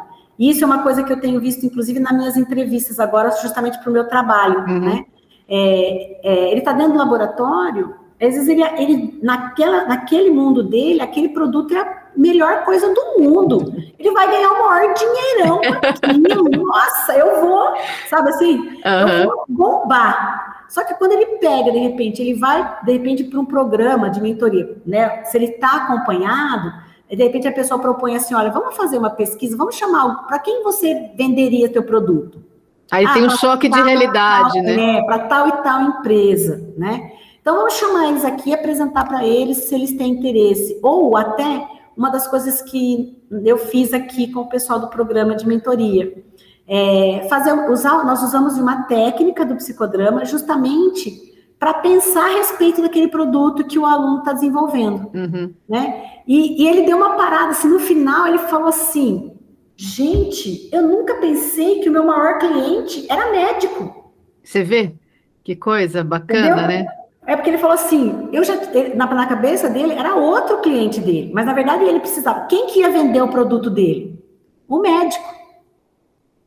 isso 0.50 0.63
é 0.63 0.67
uma 0.67 0.83
coisa 0.83 1.03
que 1.03 1.12
eu 1.12 1.19
tenho 1.19 1.39
visto, 1.39 1.65
inclusive, 1.65 2.00
nas 2.00 2.13
minhas 2.13 2.38
entrevistas 2.38 3.00
agora, 3.00 3.31
justamente 3.41 3.79
para 3.79 3.89
o 3.89 3.93
meu 3.93 4.07
trabalho, 4.07 4.60
uhum. 4.62 4.79
né? 4.79 5.05
É, 5.48 6.19
é, 6.24 6.51
ele 6.51 6.60
está 6.60 6.71
dentro 6.71 6.93
do 6.93 7.00
laboratório, 7.00 7.93
às 8.21 8.36
vezes 8.36 8.48
ele, 8.48 8.63
ele 8.77 9.19
naquela, 9.24 9.86
naquele 9.86 10.29
mundo 10.29 10.62
dele, 10.62 11.01
aquele 11.01 11.29
produto 11.29 11.74
é 11.74 11.79
a 11.79 12.03
melhor 12.15 12.63
coisa 12.63 12.88
do 12.93 13.19
mundo. 13.19 13.74
Ele 13.98 14.12
vai 14.12 14.29
ganhar 14.29 14.51
o 14.51 14.69
maior 14.69 14.93
dinheirão 14.93 15.62
aquilo. 15.81 16.50
Nossa, 16.63 17.13
eu 17.13 17.41
vou, 17.41 17.74
sabe 18.07 18.29
assim, 18.29 18.60
uhum. 18.60 19.07
eu 19.10 19.25
vou 19.25 19.45
bombar. 19.50 20.65
Só 20.69 20.86
que 20.86 20.93
quando 20.93 21.13
ele 21.13 21.25
pega, 21.38 21.71
de 21.71 21.79
repente, 21.79 22.21
ele 22.21 22.36
vai, 22.36 22.77
de 22.83 22.93
repente, 22.93 23.24
para 23.24 23.39
um 23.39 23.45
programa 23.45 24.10
de 24.10 24.21
mentoria, 24.21 24.77
né? 24.86 25.24
Se 25.25 25.36
ele 25.38 25.48
está 25.48 25.77
acompanhado, 25.77 26.71
e 26.71 26.90
de 27.15 27.24
repente 27.24 27.48
a 27.48 27.51
pessoa 27.51 27.80
propõe 27.80 28.15
assim: 28.15 28.34
olha, 28.34 28.50
vamos 28.50 28.75
fazer 28.75 28.98
uma 28.98 29.10
pesquisa, 29.10 29.58
vamos 29.58 29.75
chamar 29.75 30.27
para 30.27 30.39
quem 30.39 30.63
você 30.63 31.12
venderia 31.15 31.72
teu 31.72 31.84
produto. 31.84 32.44
Aí 32.89 33.06
ah, 33.06 33.13
tem 33.13 33.25
um 33.25 33.30
choque 33.30 33.70
de 33.70 33.82
realidade, 33.82 34.53
tal, 34.53 34.63
né? 34.63 34.98
É, 34.98 35.03
para 35.03 35.20
tal 35.20 35.48
e 35.48 35.51
tal 35.63 35.82
empresa, 35.82 36.74
né? 36.77 37.12
Então 37.41 37.56
vamos 37.56 37.74
chamar 37.74 38.10
eles 38.10 38.24
aqui 38.24 38.51
e 38.51 38.53
apresentar 38.53 39.06
para 39.08 39.25
eles 39.25 39.58
se 39.58 39.74
eles 39.74 39.94
têm 39.94 40.12
interesse. 40.12 40.77
Ou 40.84 41.18
até 41.18 41.68
uma 41.98 42.10
das 42.10 42.27
coisas 42.27 42.62
que 42.62 43.18
eu 43.44 43.58
fiz 43.58 43.94
aqui 43.94 44.32
com 44.32 44.41
o 44.41 44.50
pessoal 44.50 44.80
do 44.80 44.88
programa 44.88 45.36
de 45.36 45.48
mentoria. 45.48 46.24
É 46.68 47.25
fazer, 47.30 47.51
usar, 47.70 48.06
nós 48.06 48.22
usamos 48.24 48.58
uma 48.58 48.84
técnica 48.84 49.46
do 49.46 49.56
psicodrama 49.56 50.24
justamente 50.24 51.31
para 51.62 51.75
pensar 51.75 52.25
a 52.25 52.38
respeito 52.38 52.82
daquele 52.82 53.08
produto 53.08 53.63
que 53.63 53.77
o 53.77 53.86
aluno 53.86 54.18
está 54.18 54.34
desenvolvendo, 54.34 55.12
uhum. 55.13 55.53
né? 55.70 56.06
E, 56.27 56.63
e, 56.63 56.68
ele 56.68 56.88
deu 56.88 56.98
uma 56.98 57.15
parada, 57.15 57.51
assim, 57.51 57.68
no 57.68 57.80
final 57.80 58.25
ele 58.25 58.39
falou 58.39 58.70
assim, 58.70 59.32
gente, 59.75 60.68
eu 60.74 60.82
nunca 60.82 61.13
pensei 61.18 61.80
que 61.80 61.88
o 61.88 61.91
meu 61.91 62.03
maior 62.03 62.39
cliente 62.39 63.06
era 63.08 63.30
médico. 63.30 64.12
Você 64.44 64.63
vê? 64.63 64.96
Que 65.44 65.56
coisa 65.56 66.03
bacana, 66.03 66.48
Entendeu? 66.48 66.68
né? 66.68 66.88
É 67.27 67.36
porque 67.36 67.51
ele 67.51 67.60
falou 67.60 67.75
assim, 67.75 68.27
eu 68.34 68.44
já 68.44 68.56
na, 68.96 69.06
na 69.13 69.27
cabeça 69.27 69.70
dele 69.70 69.94
era 69.94 70.15
outro 70.15 70.62
cliente 70.62 71.00
dele, 71.00 71.30
mas 71.32 71.46
na 71.46 71.53
verdade 71.53 71.84
ele 71.84 72.00
precisava. 72.00 72.48
Quem 72.48 72.65
que 72.65 72.80
ia 72.80 72.89
vender 72.89 73.22
o 73.22 73.27
produto 73.27 73.70
dele? 73.70 74.20
O 74.68 74.80
médico. 74.80 75.40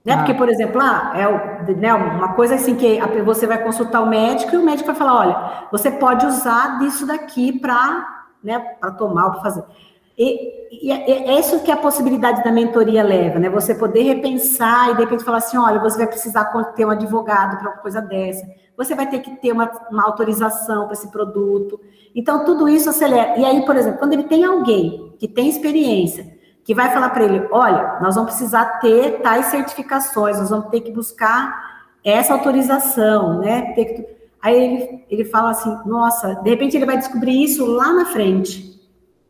Né? 0.05 0.13
Ah. 0.13 0.17
Porque, 0.19 0.35
por 0.35 0.49
exemplo, 0.49 0.81
ah, 0.81 1.13
é 1.15 1.73
né, 1.75 1.95
uma 1.95 2.35
coisa 2.35 2.57
assim 2.57 2.75
que 2.75 3.01
você 3.25 3.47
vai 3.47 3.63
consultar 3.63 4.03
o 4.03 4.07
médico 4.07 4.55
e 4.55 4.59
o 4.59 4.65
médico 4.65 4.89
vai 4.89 4.97
falar: 4.97 5.19
olha, 5.19 5.69
você 5.73 5.91
pode 5.91 6.27
usar 6.27 6.79
disso 6.79 7.07
daqui 7.07 7.59
para 7.59 8.07
né, 8.43 8.59
tomar 8.99 9.27
ou 9.27 9.31
para 9.33 9.41
fazer. 9.41 9.65
E, 10.17 10.89
e, 10.89 10.93
é 10.93 11.41
isso 11.41 11.61
que 11.65 11.73
a 11.73 11.77
possibilidade 11.77 12.45
da 12.45 12.53
mentoria 12.53 13.03
leva, 13.03 13.39
né? 13.39 13.49
Você 13.49 13.75
poder 13.75 14.03
repensar 14.03 14.91
e 14.91 14.95
de 14.95 15.01
repente 15.01 15.25
falar 15.25 15.39
assim: 15.39 15.57
olha, 15.57 15.81
você 15.81 15.97
vai 15.97 16.07
precisar 16.07 16.45
ter 16.77 16.85
um 16.85 16.91
advogado 16.91 17.59
para 17.59 17.71
uma 17.71 17.79
coisa 17.79 18.01
dessa, 18.03 18.47
você 18.77 18.95
vai 18.95 19.09
ter 19.09 19.21
que 19.21 19.31
ter 19.37 19.53
uma, 19.53 19.71
uma 19.91 20.05
autorização 20.05 20.85
para 20.85 20.93
esse 20.93 21.11
produto. 21.11 21.81
Então, 22.15 22.45
tudo 22.45 22.69
isso 22.69 22.91
acelera. 22.91 23.39
E 23.39 23.45
aí, 23.45 23.65
por 23.65 23.75
exemplo, 23.75 23.99
quando 23.99 24.13
ele 24.13 24.25
tem 24.25 24.45
alguém 24.45 25.15
que 25.19 25.27
tem 25.27 25.49
experiência, 25.49 26.34
que 26.65 26.75
vai 26.75 26.93
falar 26.93 27.11
para 27.11 27.25
ele: 27.25 27.47
olha, 27.53 27.99
nós 28.01 28.15
vamos 28.15 28.31
precisar 28.31 28.65
ter 28.81 29.21
tais 29.21 29.47
certificações, 29.47 30.39
nós 30.39 30.51
vamos 30.51 30.71
ter 30.71 30.81
que 30.81 30.91
buscar 30.91 31.75
essa 32.03 32.33
autorização, 32.33 33.41
né? 33.41 33.75
Aí 34.43 34.63
ele, 34.63 35.05
ele 35.11 35.25
fala 35.25 35.51
assim: 35.51 35.77
nossa, 35.87 36.35
de 36.37 36.51
repente 36.51 36.77
ele 36.77 36.87
vai 36.87 36.97
descobrir 36.97 37.43
isso 37.43 37.65
lá 37.67 37.93
na 37.93 38.07
frente. 38.07 38.75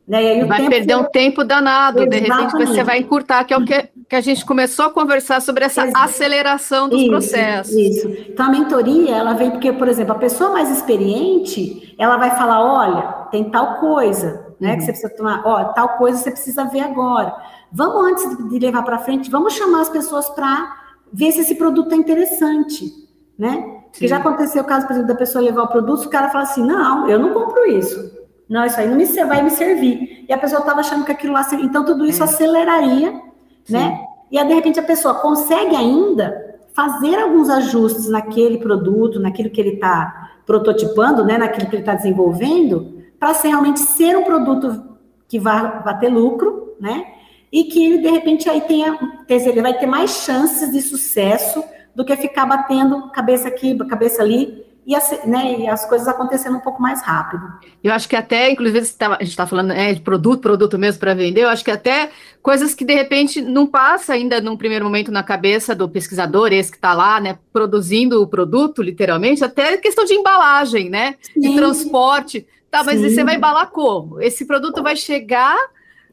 Né? 0.06 0.44
vai 0.44 0.68
perder 0.68 0.96
um 0.98 1.04
tempo 1.04 1.42
danado, 1.42 2.00
Exatamente. 2.00 2.24
de 2.24 2.30
repente 2.30 2.66
você 2.66 2.84
vai 2.84 2.98
encurtar, 2.98 3.42
que 3.44 3.54
é 3.54 3.56
o 3.56 3.64
que, 3.64 3.88
que 4.06 4.14
a 4.14 4.20
gente 4.20 4.44
começou 4.44 4.84
a 4.84 4.90
conversar 4.90 5.40
sobre 5.40 5.64
essa 5.64 5.86
Exato. 5.86 6.04
aceleração 6.04 6.90
dos 6.90 7.00
isso, 7.00 7.10
processos. 7.10 7.72
Isso. 7.74 8.08
Então 8.28 8.44
a 8.44 8.50
mentoria, 8.50 9.16
ela 9.16 9.32
vem 9.32 9.50
porque, 9.50 9.72
por 9.72 9.88
exemplo, 9.88 10.12
a 10.12 10.18
pessoa 10.18 10.50
mais 10.50 10.70
experiente, 10.70 11.94
ela 11.98 12.18
vai 12.18 12.36
falar: 12.36 12.62
olha, 12.62 13.02
tem 13.30 13.44
tal 13.44 13.80
coisa, 13.80 14.43
né? 14.64 14.72
Uhum. 14.72 14.76
Que 14.78 14.84
você 14.84 14.92
precisa 14.92 15.14
tomar, 15.14 15.42
ó, 15.44 15.64
tal 15.72 15.90
coisa 15.98 16.18
você 16.18 16.30
precisa 16.30 16.64
ver 16.64 16.80
agora. 16.80 17.36
Vamos, 17.70 18.10
antes 18.10 18.48
de 18.48 18.58
levar 18.58 18.82
para 18.82 18.98
frente, 18.98 19.30
vamos 19.30 19.52
chamar 19.52 19.82
as 19.82 19.90
pessoas 19.90 20.28
para 20.30 20.74
ver 21.12 21.30
se 21.32 21.40
esse 21.40 21.54
produto 21.54 21.92
é 21.92 21.96
interessante, 21.96 22.90
né? 23.38 23.82
Porque 23.90 24.08
já 24.08 24.16
aconteceu 24.16 24.62
o 24.62 24.66
caso, 24.66 24.86
por 24.86 24.94
exemplo, 24.94 25.08
da 25.08 25.14
pessoa 25.14 25.44
levar 25.44 25.64
o 25.64 25.68
produto, 25.68 26.06
o 26.06 26.10
cara 26.10 26.30
fala 26.30 26.44
assim, 26.44 26.64
não, 26.64 27.08
eu 27.08 27.18
não 27.18 27.32
compro 27.32 27.64
isso. 27.70 28.24
Não, 28.48 28.64
isso 28.64 28.80
aí 28.80 28.88
não 28.88 28.96
me, 28.96 29.04
vai 29.04 29.42
me 29.42 29.50
servir. 29.50 30.24
E 30.28 30.32
a 30.32 30.38
pessoa 30.38 30.60
estava 30.60 30.80
achando 30.80 31.04
que 31.04 31.12
aquilo 31.12 31.32
lá... 31.32 31.46
Então, 31.60 31.84
tudo 31.84 32.04
isso 32.04 32.22
é. 32.22 32.24
aceleraria, 32.24 33.12
Sim. 33.64 33.72
né? 33.72 34.04
E 34.32 34.38
aí, 34.38 34.46
de 34.46 34.54
repente, 34.54 34.80
a 34.80 34.82
pessoa 34.82 35.14
consegue 35.14 35.76
ainda 35.76 36.56
fazer 36.74 37.16
alguns 37.16 37.48
ajustes 37.48 38.08
naquele 38.08 38.58
produto, 38.58 39.20
naquilo 39.20 39.48
que 39.50 39.60
ele 39.60 39.74
está 39.74 40.32
prototipando, 40.44 41.24
né, 41.24 41.38
naquilo 41.38 41.68
que 41.68 41.76
ele 41.76 41.82
está 41.82 41.94
desenvolvendo, 41.94 42.93
para 43.24 43.32
realmente 43.40 43.80
ser 43.80 44.18
um 44.18 44.22
produto 44.22 44.98
que 45.26 45.38
vai, 45.38 45.82
vai 45.82 45.98
ter 45.98 46.08
lucro, 46.08 46.76
né? 46.78 47.06
E 47.50 47.64
que 47.64 47.82
ele, 47.82 47.98
de 48.02 48.10
repente, 48.10 48.50
aí 48.50 48.60
tenha, 48.60 48.98
ele 49.26 49.62
vai 49.62 49.72
ter 49.78 49.86
mais 49.86 50.10
chances 50.26 50.70
de 50.70 50.82
sucesso 50.82 51.64
do 51.94 52.04
que 52.04 52.14
ficar 52.18 52.44
batendo 52.44 53.10
cabeça 53.12 53.48
aqui, 53.48 53.74
cabeça 53.86 54.20
ali, 54.20 54.62
e 54.86 54.94
as, 54.94 55.24
né, 55.24 55.60
e 55.60 55.66
as 55.66 55.86
coisas 55.86 56.06
acontecendo 56.06 56.58
um 56.58 56.60
pouco 56.60 56.82
mais 56.82 57.00
rápido. 57.00 57.42
Eu 57.82 57.94
acho 57.94 58.06
que 58.06 58.14
até, 58.14 58.50
inclusive, 58.50 58.78
a 58.78 58.82
gente 58.82 59.30
está 59.30 59.46
falando 59.46 59.68
né, 59.68 59.94
de 59.94 60.02
produto, 60.02 60.42
produto 60.42 60.78
mesmo 60.78 61.00
para 61.00 61.14
vender, 61.14 61.44
eu 61.44 61.48
acho 61.48 61.64
que 61.64 61.70
até 61.70 62.10
coisas 62.42 62.74
que 62.74 62.84
de 62.84 62.94
repente 62.94 63.40
não 63.40 63.66
passa 63.66 64.12
ainda 64.12 64.38
num 64.38 64.54
primeiro 64.54 64.84
momento 64.84 65.10
na 65.10 65.22
cabeça 65.22 65.74
do 65.74 65.88
pesquisador, 65.88 66.52
esse 66.52 66.70
que 66.70 66.76
está 66.76 66.92
lá, 66.92 67.18
né, 67.18 67.38
produzindo 67.50 68.20
o 68.20 68.26
produto, 68.26 68.82
literalmente, 68.82 69.42
até 69.42 69.78
questão 69.78 70.04
de 70.04 70.12
embalagem, 70.12 70.90
né, 70.90 71.14
Sim. 71.22 71.40
de 71.40 71.56
transporte. 71.56 72.46
Tá, 72.74 72.82
mas 72.82 73.00
Sim. 73.00 73.08
você 73.08 73.22
vai 73.22 73.36
embalar 73.36 73.70
como? 73.70 74.20
Esse 74.20 74.44
produto 74.44 74.82
vai 74.82 74.96
chegar, 74.96 75.56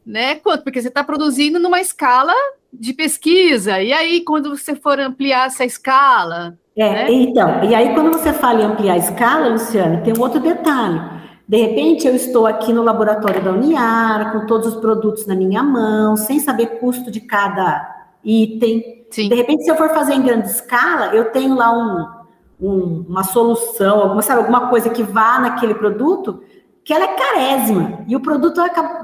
né, 0.06 0.36
quanto? 0.36 0.62
Porque 0.62 0.80
você 0.80 0.86
está 0.86 1.02
produzindo 1.02 1.58
numa 1.58 1.80
escala 1.80 2.32
de 2.72 2.92
pesquisa, 2.92 3.82
e 3.82 3.92
aí 3.92 4.20
quando 4.20 4.56
você 4.56 4.76
for 4.76 5.00
ampliar 5.00 5.48
essa 5.48 5.64
escala, 5.64 6.56
é, 6.76 6.88
né? 6.88 7.12
então, 7.12 7.64
e 7.64 7.74
aí 7.74 7.92
quando 7.94 8.12
você 8.12 8.32
fala 8.32 8.62
em 8.62 8.64
ampliar 8.64 8.92
a 8.92 8.96
escala, 8.96 9.48
Luciano, 9.48 10.04
tem 10.04 10.14
um 10.16 10.20
outro 10.20 10.38
detalhe. 10.38 11.00
De 11.48 11.56
repente, 11.56 12.06
eu 12.06 12.14
estou 12.14 12.46
aqui 12.46 12.72
no 12.72 12.84
laboratório 12.84 13.42
da 13.42 13.50
Uniara, 13.50 14.30
com 14.30 14.46
todos 14.46 14.68
os 14.68 14.76
produtos 14.76 15.26
na 15.26 15.34
minha 15.34 15.64
mão, 15.64 16.16
sem 16.16 16.38
saber 16.38 16.78
custo 16.78 17.10
de 17.10 17.22
cada 17.22 18.06
item. 18.22 19.04
Sim. 19.10 19.28
De 19.28 19.34
repente, 19.34 19.64
se 19.64 19.70
eu 19.70 19.74
for 19.74 19.88
fazer 19.88 20.14
em 20.14 20.22
grande 20.22 20.46
escala, 20.46 21.12
eu 21.12 21.24
tenho 21.32 21.56
lá 21.56 21.76
um, 21.76 22.22
um, 22.62 23.04
uma 23.08 23.24
solução, 23.24 24.00
alguma, 24.00 24.22
sabe, 24.22 24.40
alguma 24.40 24.68
coisa 24.68 24.88
que 24.88 25.02
vá 25.02 25.40
naquele 25.40 25.74
produto, 25.74 26.42
que 26.84 26.92
ela 26.92 27.04
é 27.04 27.14
carésima. 27.14 28.04
E 28.06 28.16
o 28.16 28.20
produto, 28.20 28.60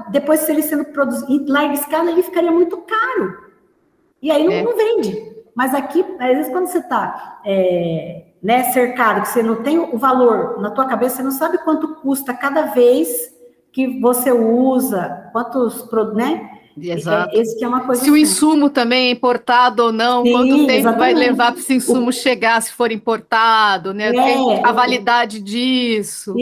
depois, 0.09 0.41
se 0.41 0.51
ele 0.51 0.61
sendo 0.61 0.85
produzido 0.85 1.31
em 1.31 1.45
larga 1.45 1.73
escala, 1.73 2.11
ele 2.11 2.23
ficaria 2.23 2.51
muito 2.51 2.77
caro. 2.77 3.49
E 4.21 4.31
aí 4.31 4.43
não, 4.43 4.51
é. 4.51 4.63
não 4.63 4.75
vende. 4.75 5.29
Mas 5.55 5.73
aqui, 5.73 6.05
às 6.19 6.27
vezes, 6.27 6.51
quando 6.51 6.67
você 6.67 6.79
está 6.79 7.41
é, 7.45 8.25
né, 8.41 8.63
cercado, 8.71 9.21
que 9.21 9.29
você 9.29 9.43
não 9.43 9.57
tem 9.57 9.79
o 9.79 9.97
valor 9.97 10.59
na 10.61 10.71
tua 10.71 10.85
cabeça, 10.85 11.17
você 11.17 11.23
não 11.23 11.31
sabe 11.31 11.57
quanto 11.59 11.95
custa 11.95 12.33
cada 12.33 12.63
vez 12.63 13.33
que 13.71 13.99
você 13.99 14.31
usa, 14.31 15.29
quantos, 15.31 15.89
né? 16.13 16.49
Exato. 16.81 17.35
É, 17.35 17.41
esse 17.41 17.57
que 17.57 17.65
é 17.65 17.67
uma 17.67 17.81
coisa 17.81 18.01
se 18.01 18.09
assim. 18.09 18.17
o 18.17 18.17
insumo 18.17 18.69
também 18.69 19.09
é 19.09 19.11
importado 19.11 19.83
ou 19.83 19.91
não, 19.91 20.23
Sim, 20.23 20.31
quanto 20.31 20.57
tempo 20.57 20.71
exatamente. 20.71 20.99
vai 20.99 21.13
levar 21.13 21.51
para 21.51 21.59
esse 21.59 21.73
insumo 21.73 22.09
o... 22.09 22.13
chegar 22.13 22.61
se 22.61 22.71
for 22.71 22.91
importado, 22.91 23.93
né? 23.93 24.15
É, 24.15 24.65
a 24.65 24.71
validade 24.71 25.41
disso. 25.41 26.33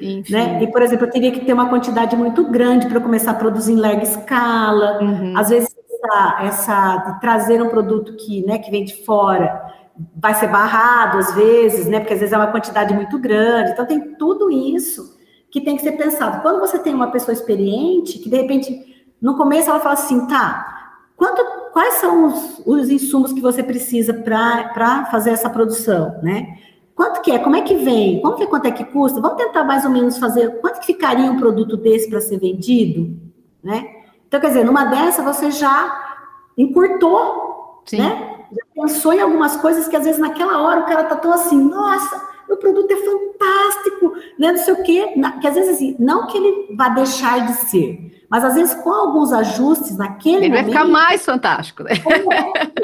Enfim. 0.00 0.32
Né? 0.32 0.62
E, 0.62 0.70
por 0.70 0.82
exemplo, 0.82 1.06
eu 1.06 1.10
teria 1.10 1.32
que 1.32 1.44
ter 1.44 1.52
uma 1.52 1.68
quantidade 1.68 2.16
muito 2.16 2.44
grande 2.50 2.86
para 2.86 3.00
começar 3.00 3.32
a 3.32 3.34
produzir 3.34 3.72
em 3.72 3.80
larga 3.80 4.02
escala. 4.02 5.00
Uhum. 5.02 5.36
Às 5.36 5.50
vezes 5.50 5.74
essa, 6.04 6.42
essa 6.42 6.96
de 6.96 7.20
trazer 7.20 7.62
um 7.62 7.68
produto 7.68 8.14
que, 8.16 8.44
né, 8.46 8.58
que 8.58 8.70
vem 8.70 8.84
de 8.84 9.04
fora 9.04 9.72
vai 10.16 10.34
ser 10.34 10.48
barrado 10.48 11.18
às 11.18 11.34
vezes, 11.34 11.86
né? 11.86 12.00
Porque 12.00 12.14
às 12.14 12.20
vezes 12.20 12.32
é 12.32 12.36
uma 12.36 12.50
quantidade 12.50 12.94
muito 12.94 13.18
grande. 13.18 13.70
Então 13.70 13.86
tem 13.86 14.14
tudo 14.14 14.50
isso 14.50 15.16
que 15.50 15.60
tem 15.60 15.76
que 15.76 15.82
ser 15.82 15.92
pensado. 15.92 16.42
Quando 16.42 16.60
você 16.60 16.78
tem 16.78 16.94
uma 16.94 17.10
pessoa 17.10 17.32
experiente, 17.32 18.18
que 18.18 18.28
de 18.28 18.36
repente 18.36 18.94
no 19.22 19.36
começo 19.36 19.70
ela 19.70 19.80
fala 19.80 19.94
assim, 19.94 20.26
tá, 20.26 20.96
quanto, 21.16 21.42
quais 21.72 21.94
são 21.94 22.26
os, 22.26 22.62
os 22.66 22.90
insumos 22.90 23.32
que 23.32 23.40
você 23.40 23.62
precisa 23.62 24.12
para 24.12 25.06
fazer 25.06 25.30
essa 25.30 25.48
produção, 25.48 26.18
né? 26.22 26.58
Quanto 26.94 27.22
que 27.22 27.32
é? 27.32 27.38
Como 27.38 27.56
é 27.56 27.62
que 27.62 27.74
vem? 27.74 28.20
Vamos 28.22 28.38
ver 28.38 28.46
quanto 28.46 28.66
é 28.66 28.70
que 28.70 28.84
custa? 28.84 29.20
Vamos 29.20 29.36
tentar 29.36 29.64
mais 29.64 29.84
ou 29.84 29.90
menos 29.90 30.16
fazer 30.16 30.60
quanto 30.60 30.78
que 30.78 30.86
ficaria 30.86 31.30
um 31.30 31.36
produto 31.36 31.76
desse 31.76 32.08
para 32.08 32.20
ser 32.20 32.38
vendido, 32.38 33.16
né? 33.62 33.84
Então, 34.28 34.40
quer 34.40 34.48
dizer, 34.48 34.64
numa 34.64 34.84
dessa 34.84 35.22
você 35.22 35.50
já 35.50 36.20
encurtou, 36.56 37.82
Sim. 37.84 37.98
né? 37.98 38.36
Já 38.52 38.82
pensou 38.82 39.12
em 39.12 39.20
algumas 39.20 39.56
coisas 39.56 39.88
que 39.88 39.96
às 39.96 40.04
vezes 40.04 40.20
naquela 40.20 40.62
hora 40.62 40.80
o 40.80 40.86
cara 40.86 41.04
tá 41.04 41.16
tão 41.16 41.32
assim, 41.32 41.60
nossa, 41.60 42.28
o 42.48 42.56
produto 42.56 42.90
é 42.90 42.96
fantástico, 42.96 44.12
né? 44.38 44.52
Não 44.52 44.58
sei 44.58 44.74
o 44.74 44.82
quê. 44.84 45.14
Que 45.40 45.46
às 45.48 45.54
vezes 45.54 45.74
assim, 45.74 45.96
não 45.98 46.28
que 46.28 46.36
ele 46.38 46.76
vá 46.76 46.90
deixar 46.90 47.44
de 47.44 47.54
ser, 47.54 48.24
mas 48.30 48.44
às 48.44 48.54
vezes 48.54 48.74
com 48.74 48.90
alguns 48.90 49.32
ajustes 49.32 49.96
naquele 49.96 50.36
ele 50.36 50.48
momento. 50.48 50.68
Ele 50.68 50.74
vai 50.74 50.84
ficar 50.84 50.92
mais 50.92 51.24
fantástico, 51.24 51.82
né? 51.82 51.90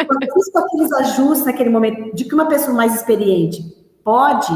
É, 0.01 0.27
com 0.27 0.59
aqueles 0.59 0.93
ajustes 0.93 1.45
naquele 1.45 1.71
momento, 1.71 2.15
de 2.15 2.25
que 2.25 2.35
uma 2.35 2.47
pessoa 2.47 2.77
mais 2.77 2.95
experiente 2.95 3.80
pode 4.05 4.49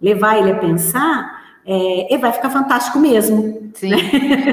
levar 0.00 0.38
ele 0.38 0.52
a 0.52 0.58
pensar, 0.58 1.38
é, 1.66 2.16
vai 2.16 2.32
ficar 2.32 2.48
fantástico 2.48 2.98
mesmo. 2.98 3.70
Sim. 3.74 3.90
Né? 3.90 3.98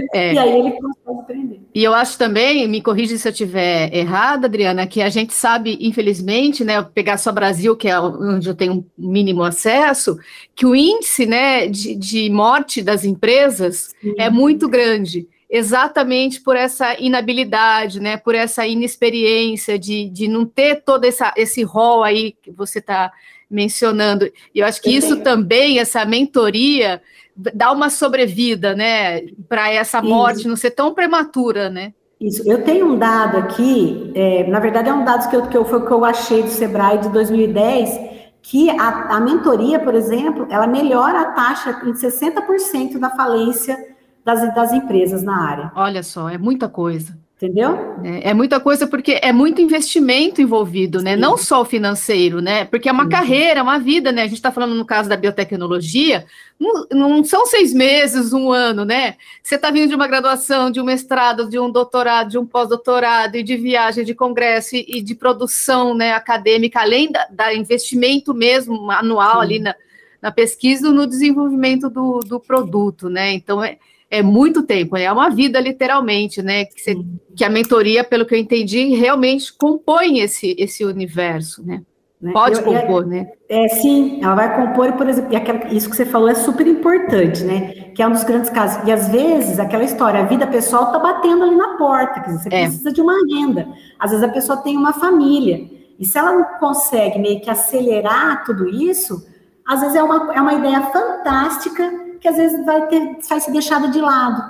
É. 0.13 0.33
e 0.33 0.37
aí 0.37 0.59
ele 0.59 0.71
consegue 0.71 1.19
aprender. 1.19 1.61
E 1.73 1.83
eu 1.83 1.93
acho 1.93 2.17
também, 2.17 2.67
me 2.67 2.81
corrija 2.81 3.17
se 3.17 3.27
eu 3.27 3.31
estiver 3.31 3.93
errada, 3.93 4.47
Adriana, 4.47 4.87
que 4.87 5.01
a 5.01 5.09
gente 5.09 5.33
sabe, 5.33 5.77
infelizmente, 5.81 6.63
né, 6.63 6.81
pegar 6.81 7.17
só 7.17 7.31
Brasil, 7.31 7.75
que 7.75 7.89
é 7.89 7.99
onde 7.99 8.47
eu 8.47 8.55
tenho 8.55 8.73
um 8.73 8.85
mínimo 8.97 9.43
acesso, 9.43 10.17
que 10.55 10.65
o 10.65 10.75
índice 10.75 11.25
né, 11.25 11.67
de, 11.67 11.95
de 11.95 12.29
morte 12.29 12.81
das 12.81 13.03
empresas 13.03 13.93
Sim. 14.01 14.13
é 14.17 14.29
muito 14.29 14.69
grande 14.69 15.27
exatamente 15.49 16.41
por 16.41 16.55
essa 16.55 16.99
inabilidade, 16.99 17.99
né, 17.99 18.17
por 18.17 18.35
essa 18.35 18.65
inexperiência 18.65 19.77
de, 19.77 20.09
de 20.09 20.27
não 20.27 20.45
ter 20.45 20.81
todo 20.83 21.05
essa, 21.05 21.33
esse 21.37 21.63
rol 21.63 22.03
aí 22.03 22.33
que 22.41 22.51
você 22.51 22.79
está 22.79 23.11
mencionando. 23.49 24.25
E 24.53 24.59
eu 24.59 24.65
acho 24.65 24.81
que 24.81 24.89
isso 24.89 25.17
também, 25.21 25.79
essa 25.79 26.05
mentoria, 26.05 27.01
dá 27.35 27.71
uma 27.71 27.89
sobrevida, 27.89 28.75
né, 28.75 29.21
para 29.47 29.71
essa 29.71 30.01
morte 30.01 30.39
isso. 30.39 30.49
não 30.49 30.55
ser 30.55 30.71
tão 30.71 30.93
prematura, 30.93 31.69
né? 31.69 31.93
Isso. 32.19 32.49
Eu 32.49 32.63
tenho 32.63 32.93
um 32.93 32.97
dado 32.97 33.37
aqui, 33.37 34.11
é, 34.15 34.47
na 34.47 34.59
verdade 34.59 34.87
é 34.87 34.93
um 34.93 35.03
dado 35.03 35.29
que 35.29 35.35
eu, 35.35 35.47
que 35.47 35.57
eu 35.57 35.65
foi 35.65 35.85
que 35.85 35.91
eu 35.91 36.05
achei 36.05 36.43
do 36.43 36.49
Sebrae 36.49 36.97
de 36.97 37.09
2010, 37.09 38.15
que 38.41 38.69
a, 38.69 39.17
a 39.17 39.19
mentoria, 39.19 39.79
por 39.79 39.93
exemplo, 39.95 40.47
ela 40.49 40.65
melhora 40.65 41.19
a 41.21 41.31
taxa 41.31 41.81
em 41.83 41.91
60% 41.91 42.99
da 42.99 43.09
falência 43.09 43.77
das, 44.23 44.55
das 44.55 44.71
empresas 44.71 45.23
na 45.23 45.37
área. 45.37 45.71
Olha 45.75 46.01
só, 46.03 46.29
é 46.29 46.37
muita 46.37 46.69
coisa. 46.69 47.17
Entendeu? 47.37 47.77
É, 48.01 48.29
é, 48.29 48.33
muita 48.33 48.61
coisa 48.61 48.87
porque 48.87 49.19
é 49.21 49.33
muito 49.33 49.61
investimento 49.61 50.41
envolvido, 50.41 51.01
né? 51.01 51.15
Sim. 51.15 51.19
Não 51.19 51.37
só 51.37 51.61
o 51.61 51.65
financeiro, 51.65 52.41
né? 52.41 52.63
Porque 52.63 52.87
é 52.87 52.91
uma 52.93 53.03
Sim. 53.03 53.09
carreira, 53.09 53.61
uma 53.61 53.77
vida, 53.77 54.09
né? 54.09 54.21
A 54.21 54.27
gente 54.27 54.37
está 54.37 54.53
falando 54.53 54.73
no 54.73 54.85
caso 54.85 55.09
da 55.09 55.17
biotecnologia, 55.17 56.25
não, 56.57 56.87
não, 56.93 57.23
são 57.25 57.45
seis 57.45 57.73
meses, 57.73 58.31
um 58.31 58.53
ano, 58.53 58.85
né? 58.85 59.17
Você 59.43 59.55
está 59.55 59.69
vindo 59.69 59.89
de 59.89 59.95
uma 59.95 60.07
graduação, 60.07 60.71
de 60.71 60.79
um 60.79 60.85
mestrado, 60.85 61.49
de 61.49 61.59
um 61.59 61.69
doutorado, 61.69 62.29
de 62.29 62.37
um 62.37 62.45
pós-doutorado, 62.45 63.35
e 63.35 63.43
de 63.43 63.57
viagem, 63.57 64.05
de 64.05 64.15
congresso 64.15 64.77
e, 64.77 64.85
e, 64.87 65.01
de 65.01 65.13
produção 65.13 65.93
né, 65.93 66.13
acadêmica, 66.13 66.79
além 66.79 67.11
da, 67.11 67.27
da 67.29 67.53
investimento 67.53 68.33
mesmo 68.33 68.89
anual 68.89 69.33
Sim. 69.33 69.41
ali 69.41 69.59
na, 69.59 69.75
na 70.21 70.31
pesquisa 70.31 70.89
no 70.89 71.05
desenvolvimento 71.05 71.89
do, 71.89 72.19
do 72.21 72.39
produto, 72.39 73.09
né? 73.09 73.33
Então 73.33 73.61
é 73.61 73.77
é 74.09 74.21
muito 74.21 74.63
tempo, 74.63 74.95
é 74.95 75.11
uma 75.11 75.29
vida 75.29 75.59
literalmente, 75.59 76.41
né? 76.41 76.65
Que, 76.65 76.81
você, 76.81 76.95
que, 77.35 77.43
a 77.43 77.49
mentoria, 77.49 78.03
pelo 78.03 78.25
que 78.25 78.35
eu 78.35 78.39
entendi, 78.39 78.95
realmente 78.95 79.53
compõe 79.53 80.19
esse, 80.19 80.55
esse 80.57 80.85
universo, 80.85 81.65
né? 81.65 81.81
né? 82.21 82.31
Pode 82.31 82.59
eu, 82.59 82.63
compor, 82.63 83.03
é, 83.03 83.05
né? 83.07 83.31
É, 83.49 83.67
sim, 83.67 84.19
ela 84.23 84.35
vai 84.35 84.55
compor, 84.55 84.93
por 84.93 85.09
exemplo, 85.09 85.35
aquela, 85.35 85.67
isso 85.73 85.89
que 85.89 85.95
você 85.95 86.05
falou 86.05 86.29
é 86.29 86.35
super 86.35 86.67
importante, 86.67 87.43
né? 87.43 87.91
Que 87.95 88.01
é 88.01 88.07
um 88.07 88.11
dos 88.11 88.23
grandes 88.23 88.49
casos. 88.49 88.87
E 88.87 88.91
às 88.91 89.09
vezes, 89.09 89.59
aquela 89.59 89.83
história, 89.83 90.19
a 90.19 90.25
vida 90.25 90.47
pessoal 90.47 90.85
está 90.85 90.99
batendo 90.99 91.43
ali 91.43 91.55
na 91.55 91.77
porta, 91.77 92.21
quer 92.21 92.31
dizer, 92.31 92.43
você 92.43 92.55
é. 92.55 92.61
precisa 92.63 92.91
de 92.91 93.01
uma 93.01 93.15
renda. 93.27 93.67
Às 93.99 94.11
vezes 94.11 94.23
a 94.23 94.31
pessoa 94.31 94.57
tem 94.57 94.77
uma 94.77 94.93
família. 94.93 95.67
E 95.97 96.05
se 96.05 96.17
ela 96.17 96.33
não 96.33 96.43
consegue 96.59 97.19
meio 97.19 97.41
que 97.41 97.49
acelerar 97.49 98.43
tudo 98.45 98.67
isso, 98.69 99.25
às 99.65 99.81
vezes 99.81 99.95
é 99.95 100.03
uma, 100.03 100.33
é 100.33 100.41
uma 100.41 100.53
ideia 100.53 100.81
fantástica 100.81 102.04
que 102.25 102.29
às 102.29 102.37
vezes 102.37 102.65
vai, 102.65 102.87
ter, 102.87 103.17
vai 103.29 103.39
ser 103.39 103.51
deixado 103.51 103.91
de 103.91 104.01
lado. 104.01 104.41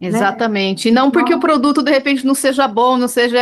Né? 0.00 0.08
Exatamente. 0.08 0.86
Né? 0.86 0.90
E 0.90 0.94
não 0.94 1.08
porque 1.08 1.30
não. 1.30 1.38
o 1.38 1.40
produto, 1.40 1.84
de 1.84 1.90
repente, 1.92 2.26
não 2.26 2.34
seja 2.34 2.66
bom, 2.66 2.96
não 2.96 3.06
seja 3.06 3.38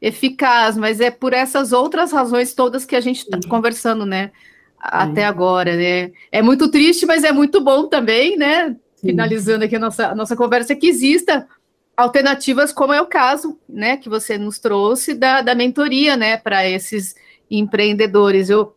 eficaz, 0.00 0.76
mas 0.76 1.00
é 1.00 1.10
por 1.10 1.32
essas 1.32 1.72
outras 1.72 2.12
razões 2.12 2.54
todas 2.54 2.84
que 2.84 2.94
a 2.94 3.00
gente 3.00 3.22
está 3.22 3.40
conversando, 3.48 4.06
né? 4.06 4.30
Até 4.78 5.24
agora, 5.24 5.74
né? 5.76 6.12
É 6.30 6.40
muito 6.40 6.70
triste, 6.70 7.04
mas 7.04 7.24
é 7.24 7.32
muito 7.32 7.60
bom 7.60 7.88
também, 7.88 8.36
né? 8.36 8.76
Sim. 8.94 9.08
Finalizando 9.08 9.64
aqui 9.64 9.74
a 9.74 9.80
nossa, 9.80 10.08
a 10.08 10.14
nossa 10.14 10.36
conversa, 10.36 10.76
que 10.76 10.86
exista 10.86 11.48
alternativas, 11.96 12.72
como 12.72 12.92
é 12.92 13.00
o 13.00 13.06
caso, 13.06 13.58
né, 13.68 13.96
que 13.96 14.08
você 14.08 14.36
nos 14.36 14.58
trouxe 14.58 15.14
da, 15.14 15.42
da 15.42 15.54
mentoria, 15.54 16.16
né, 16.16 16.36
para 16.36 16.68
esses 16.68 17.14
empreendedores. 17.50 18.50
Eu 18.50 18.74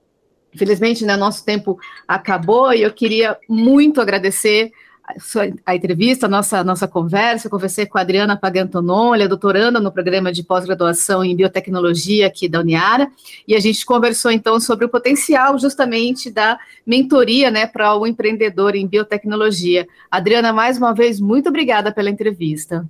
Infelizmente, 0.58 1.06
né, 1.06 1.16
nosso 1.16 1.46
tempo 1.46 1.78
acabou 2.08 2.74
e 2.74 2.82
eu 2.82 2.92
queria 2.92 3.38
muito 3.48 4.02
agradecer 4.02 4.72
a 5.64 5.76
entrevista, 5.76 6.26
a 6.26 6.30
nossa, 6.30 6.64
nossa 6.64 6.88
conversa. 6.88 7.46
Eu 7.46 7.52
conversei 7.52 7.86
com 7.86 8.00
a 8.00 8.02
Adriana 8.02 8.36
Pagantonon, 8.36 9.14
ela 9.14 9.24
é 9.24 9.28
doutoranda 9.28 9.80
no 9.80 9.92
programa 9.92 10.34
de 10.34 10.42
pós-graduação 10.42 11.24
em 11.24 11.36
biotecnologia 11.36 12.26
aqui 12.26 12.50
da 12.50 12.60
Uniara, 12.60 13.08
e 13.48 13.56
a 13.56 13.60
gente 13.60 13.86
conversou 13.86 14.32
então 14.32 14.60
sobre 14.60 14.86
o 14.86 14.90
potencial 14.90 15.60
justamente 15.60 16.32
da 16.32 16.60
mentoria 16.86 17.52
né, 17.52 17.68
para 17.68 17.96
o 17.96 18.08
empreendedor 18.08 18.76
em 18.76 18.88
biotecnologia. 18.88 19.88
Adriana, 20.10 20.52
mais 20.52 20.80
uma 20.80 20.92
vez, 20.92 21.22
muito 21.22 21.50
obrigada 21.50 21.92
pela 21.92 22.10
entrevista. 22.10 22.84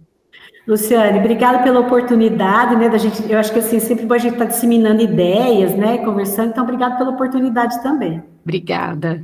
Luciane, 0.68 1.20
obrigada 1.20 1.60
pela 1.60 1.80
oportunidade, 1.80 2.76
né, 2.76 2.90
da 2.90 2.98
gente, 2.98 3.24
eu 3.32 3.40
acho 3.40 3.54
que 3.54 3.60
assim, 3.60 3.80
sempre 3.80 4.06
a 4.14 4.18
gente 4.18 4.34
estar 4.34 4.46
tá 4.46 4.52
disseminando 4.52 5.02
ideias, 5.02 5.74
né, 5.74 6.00
conversando, 6.00 6.50
então 6.50 6.64
obrigada 6.64 6.98
pela 6.98 7.12
oportunidade 7.12 7.82
também. 7.82 8.22
Obrigada. 8.44 9.24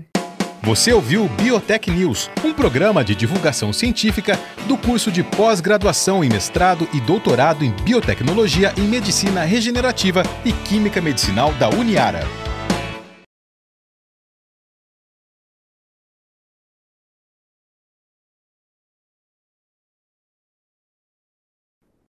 Você 0.61 0.93
ouviu 0.93 1.27
Biotech 1.27 1.91
News, 1.91 2.31
um 2.45 2.53
programa 2.53 3.03
de 3.03 3.13
divulgação 3.13 3.73
científica 3.73 4.39
do 4.65 4.77
curso 4.77 5.11
de 5.11 5.21
pós-graduação 5.21 6.23
em 6.23 6.29
mestrado 6.29 6.87
e 6.93 7.01
doutorado 7.01 7.65
em 7.65 7.71
biotecnologia 7.83 8.71
em 8.77 8.83
medicina 8.83 9.43
regenerativa 9.43 10.23
e 10.45 10.53
química 10.53 11.01
medicinal 11.01 11.51
da 11.55 11.67
Uniara. 11.67 12.21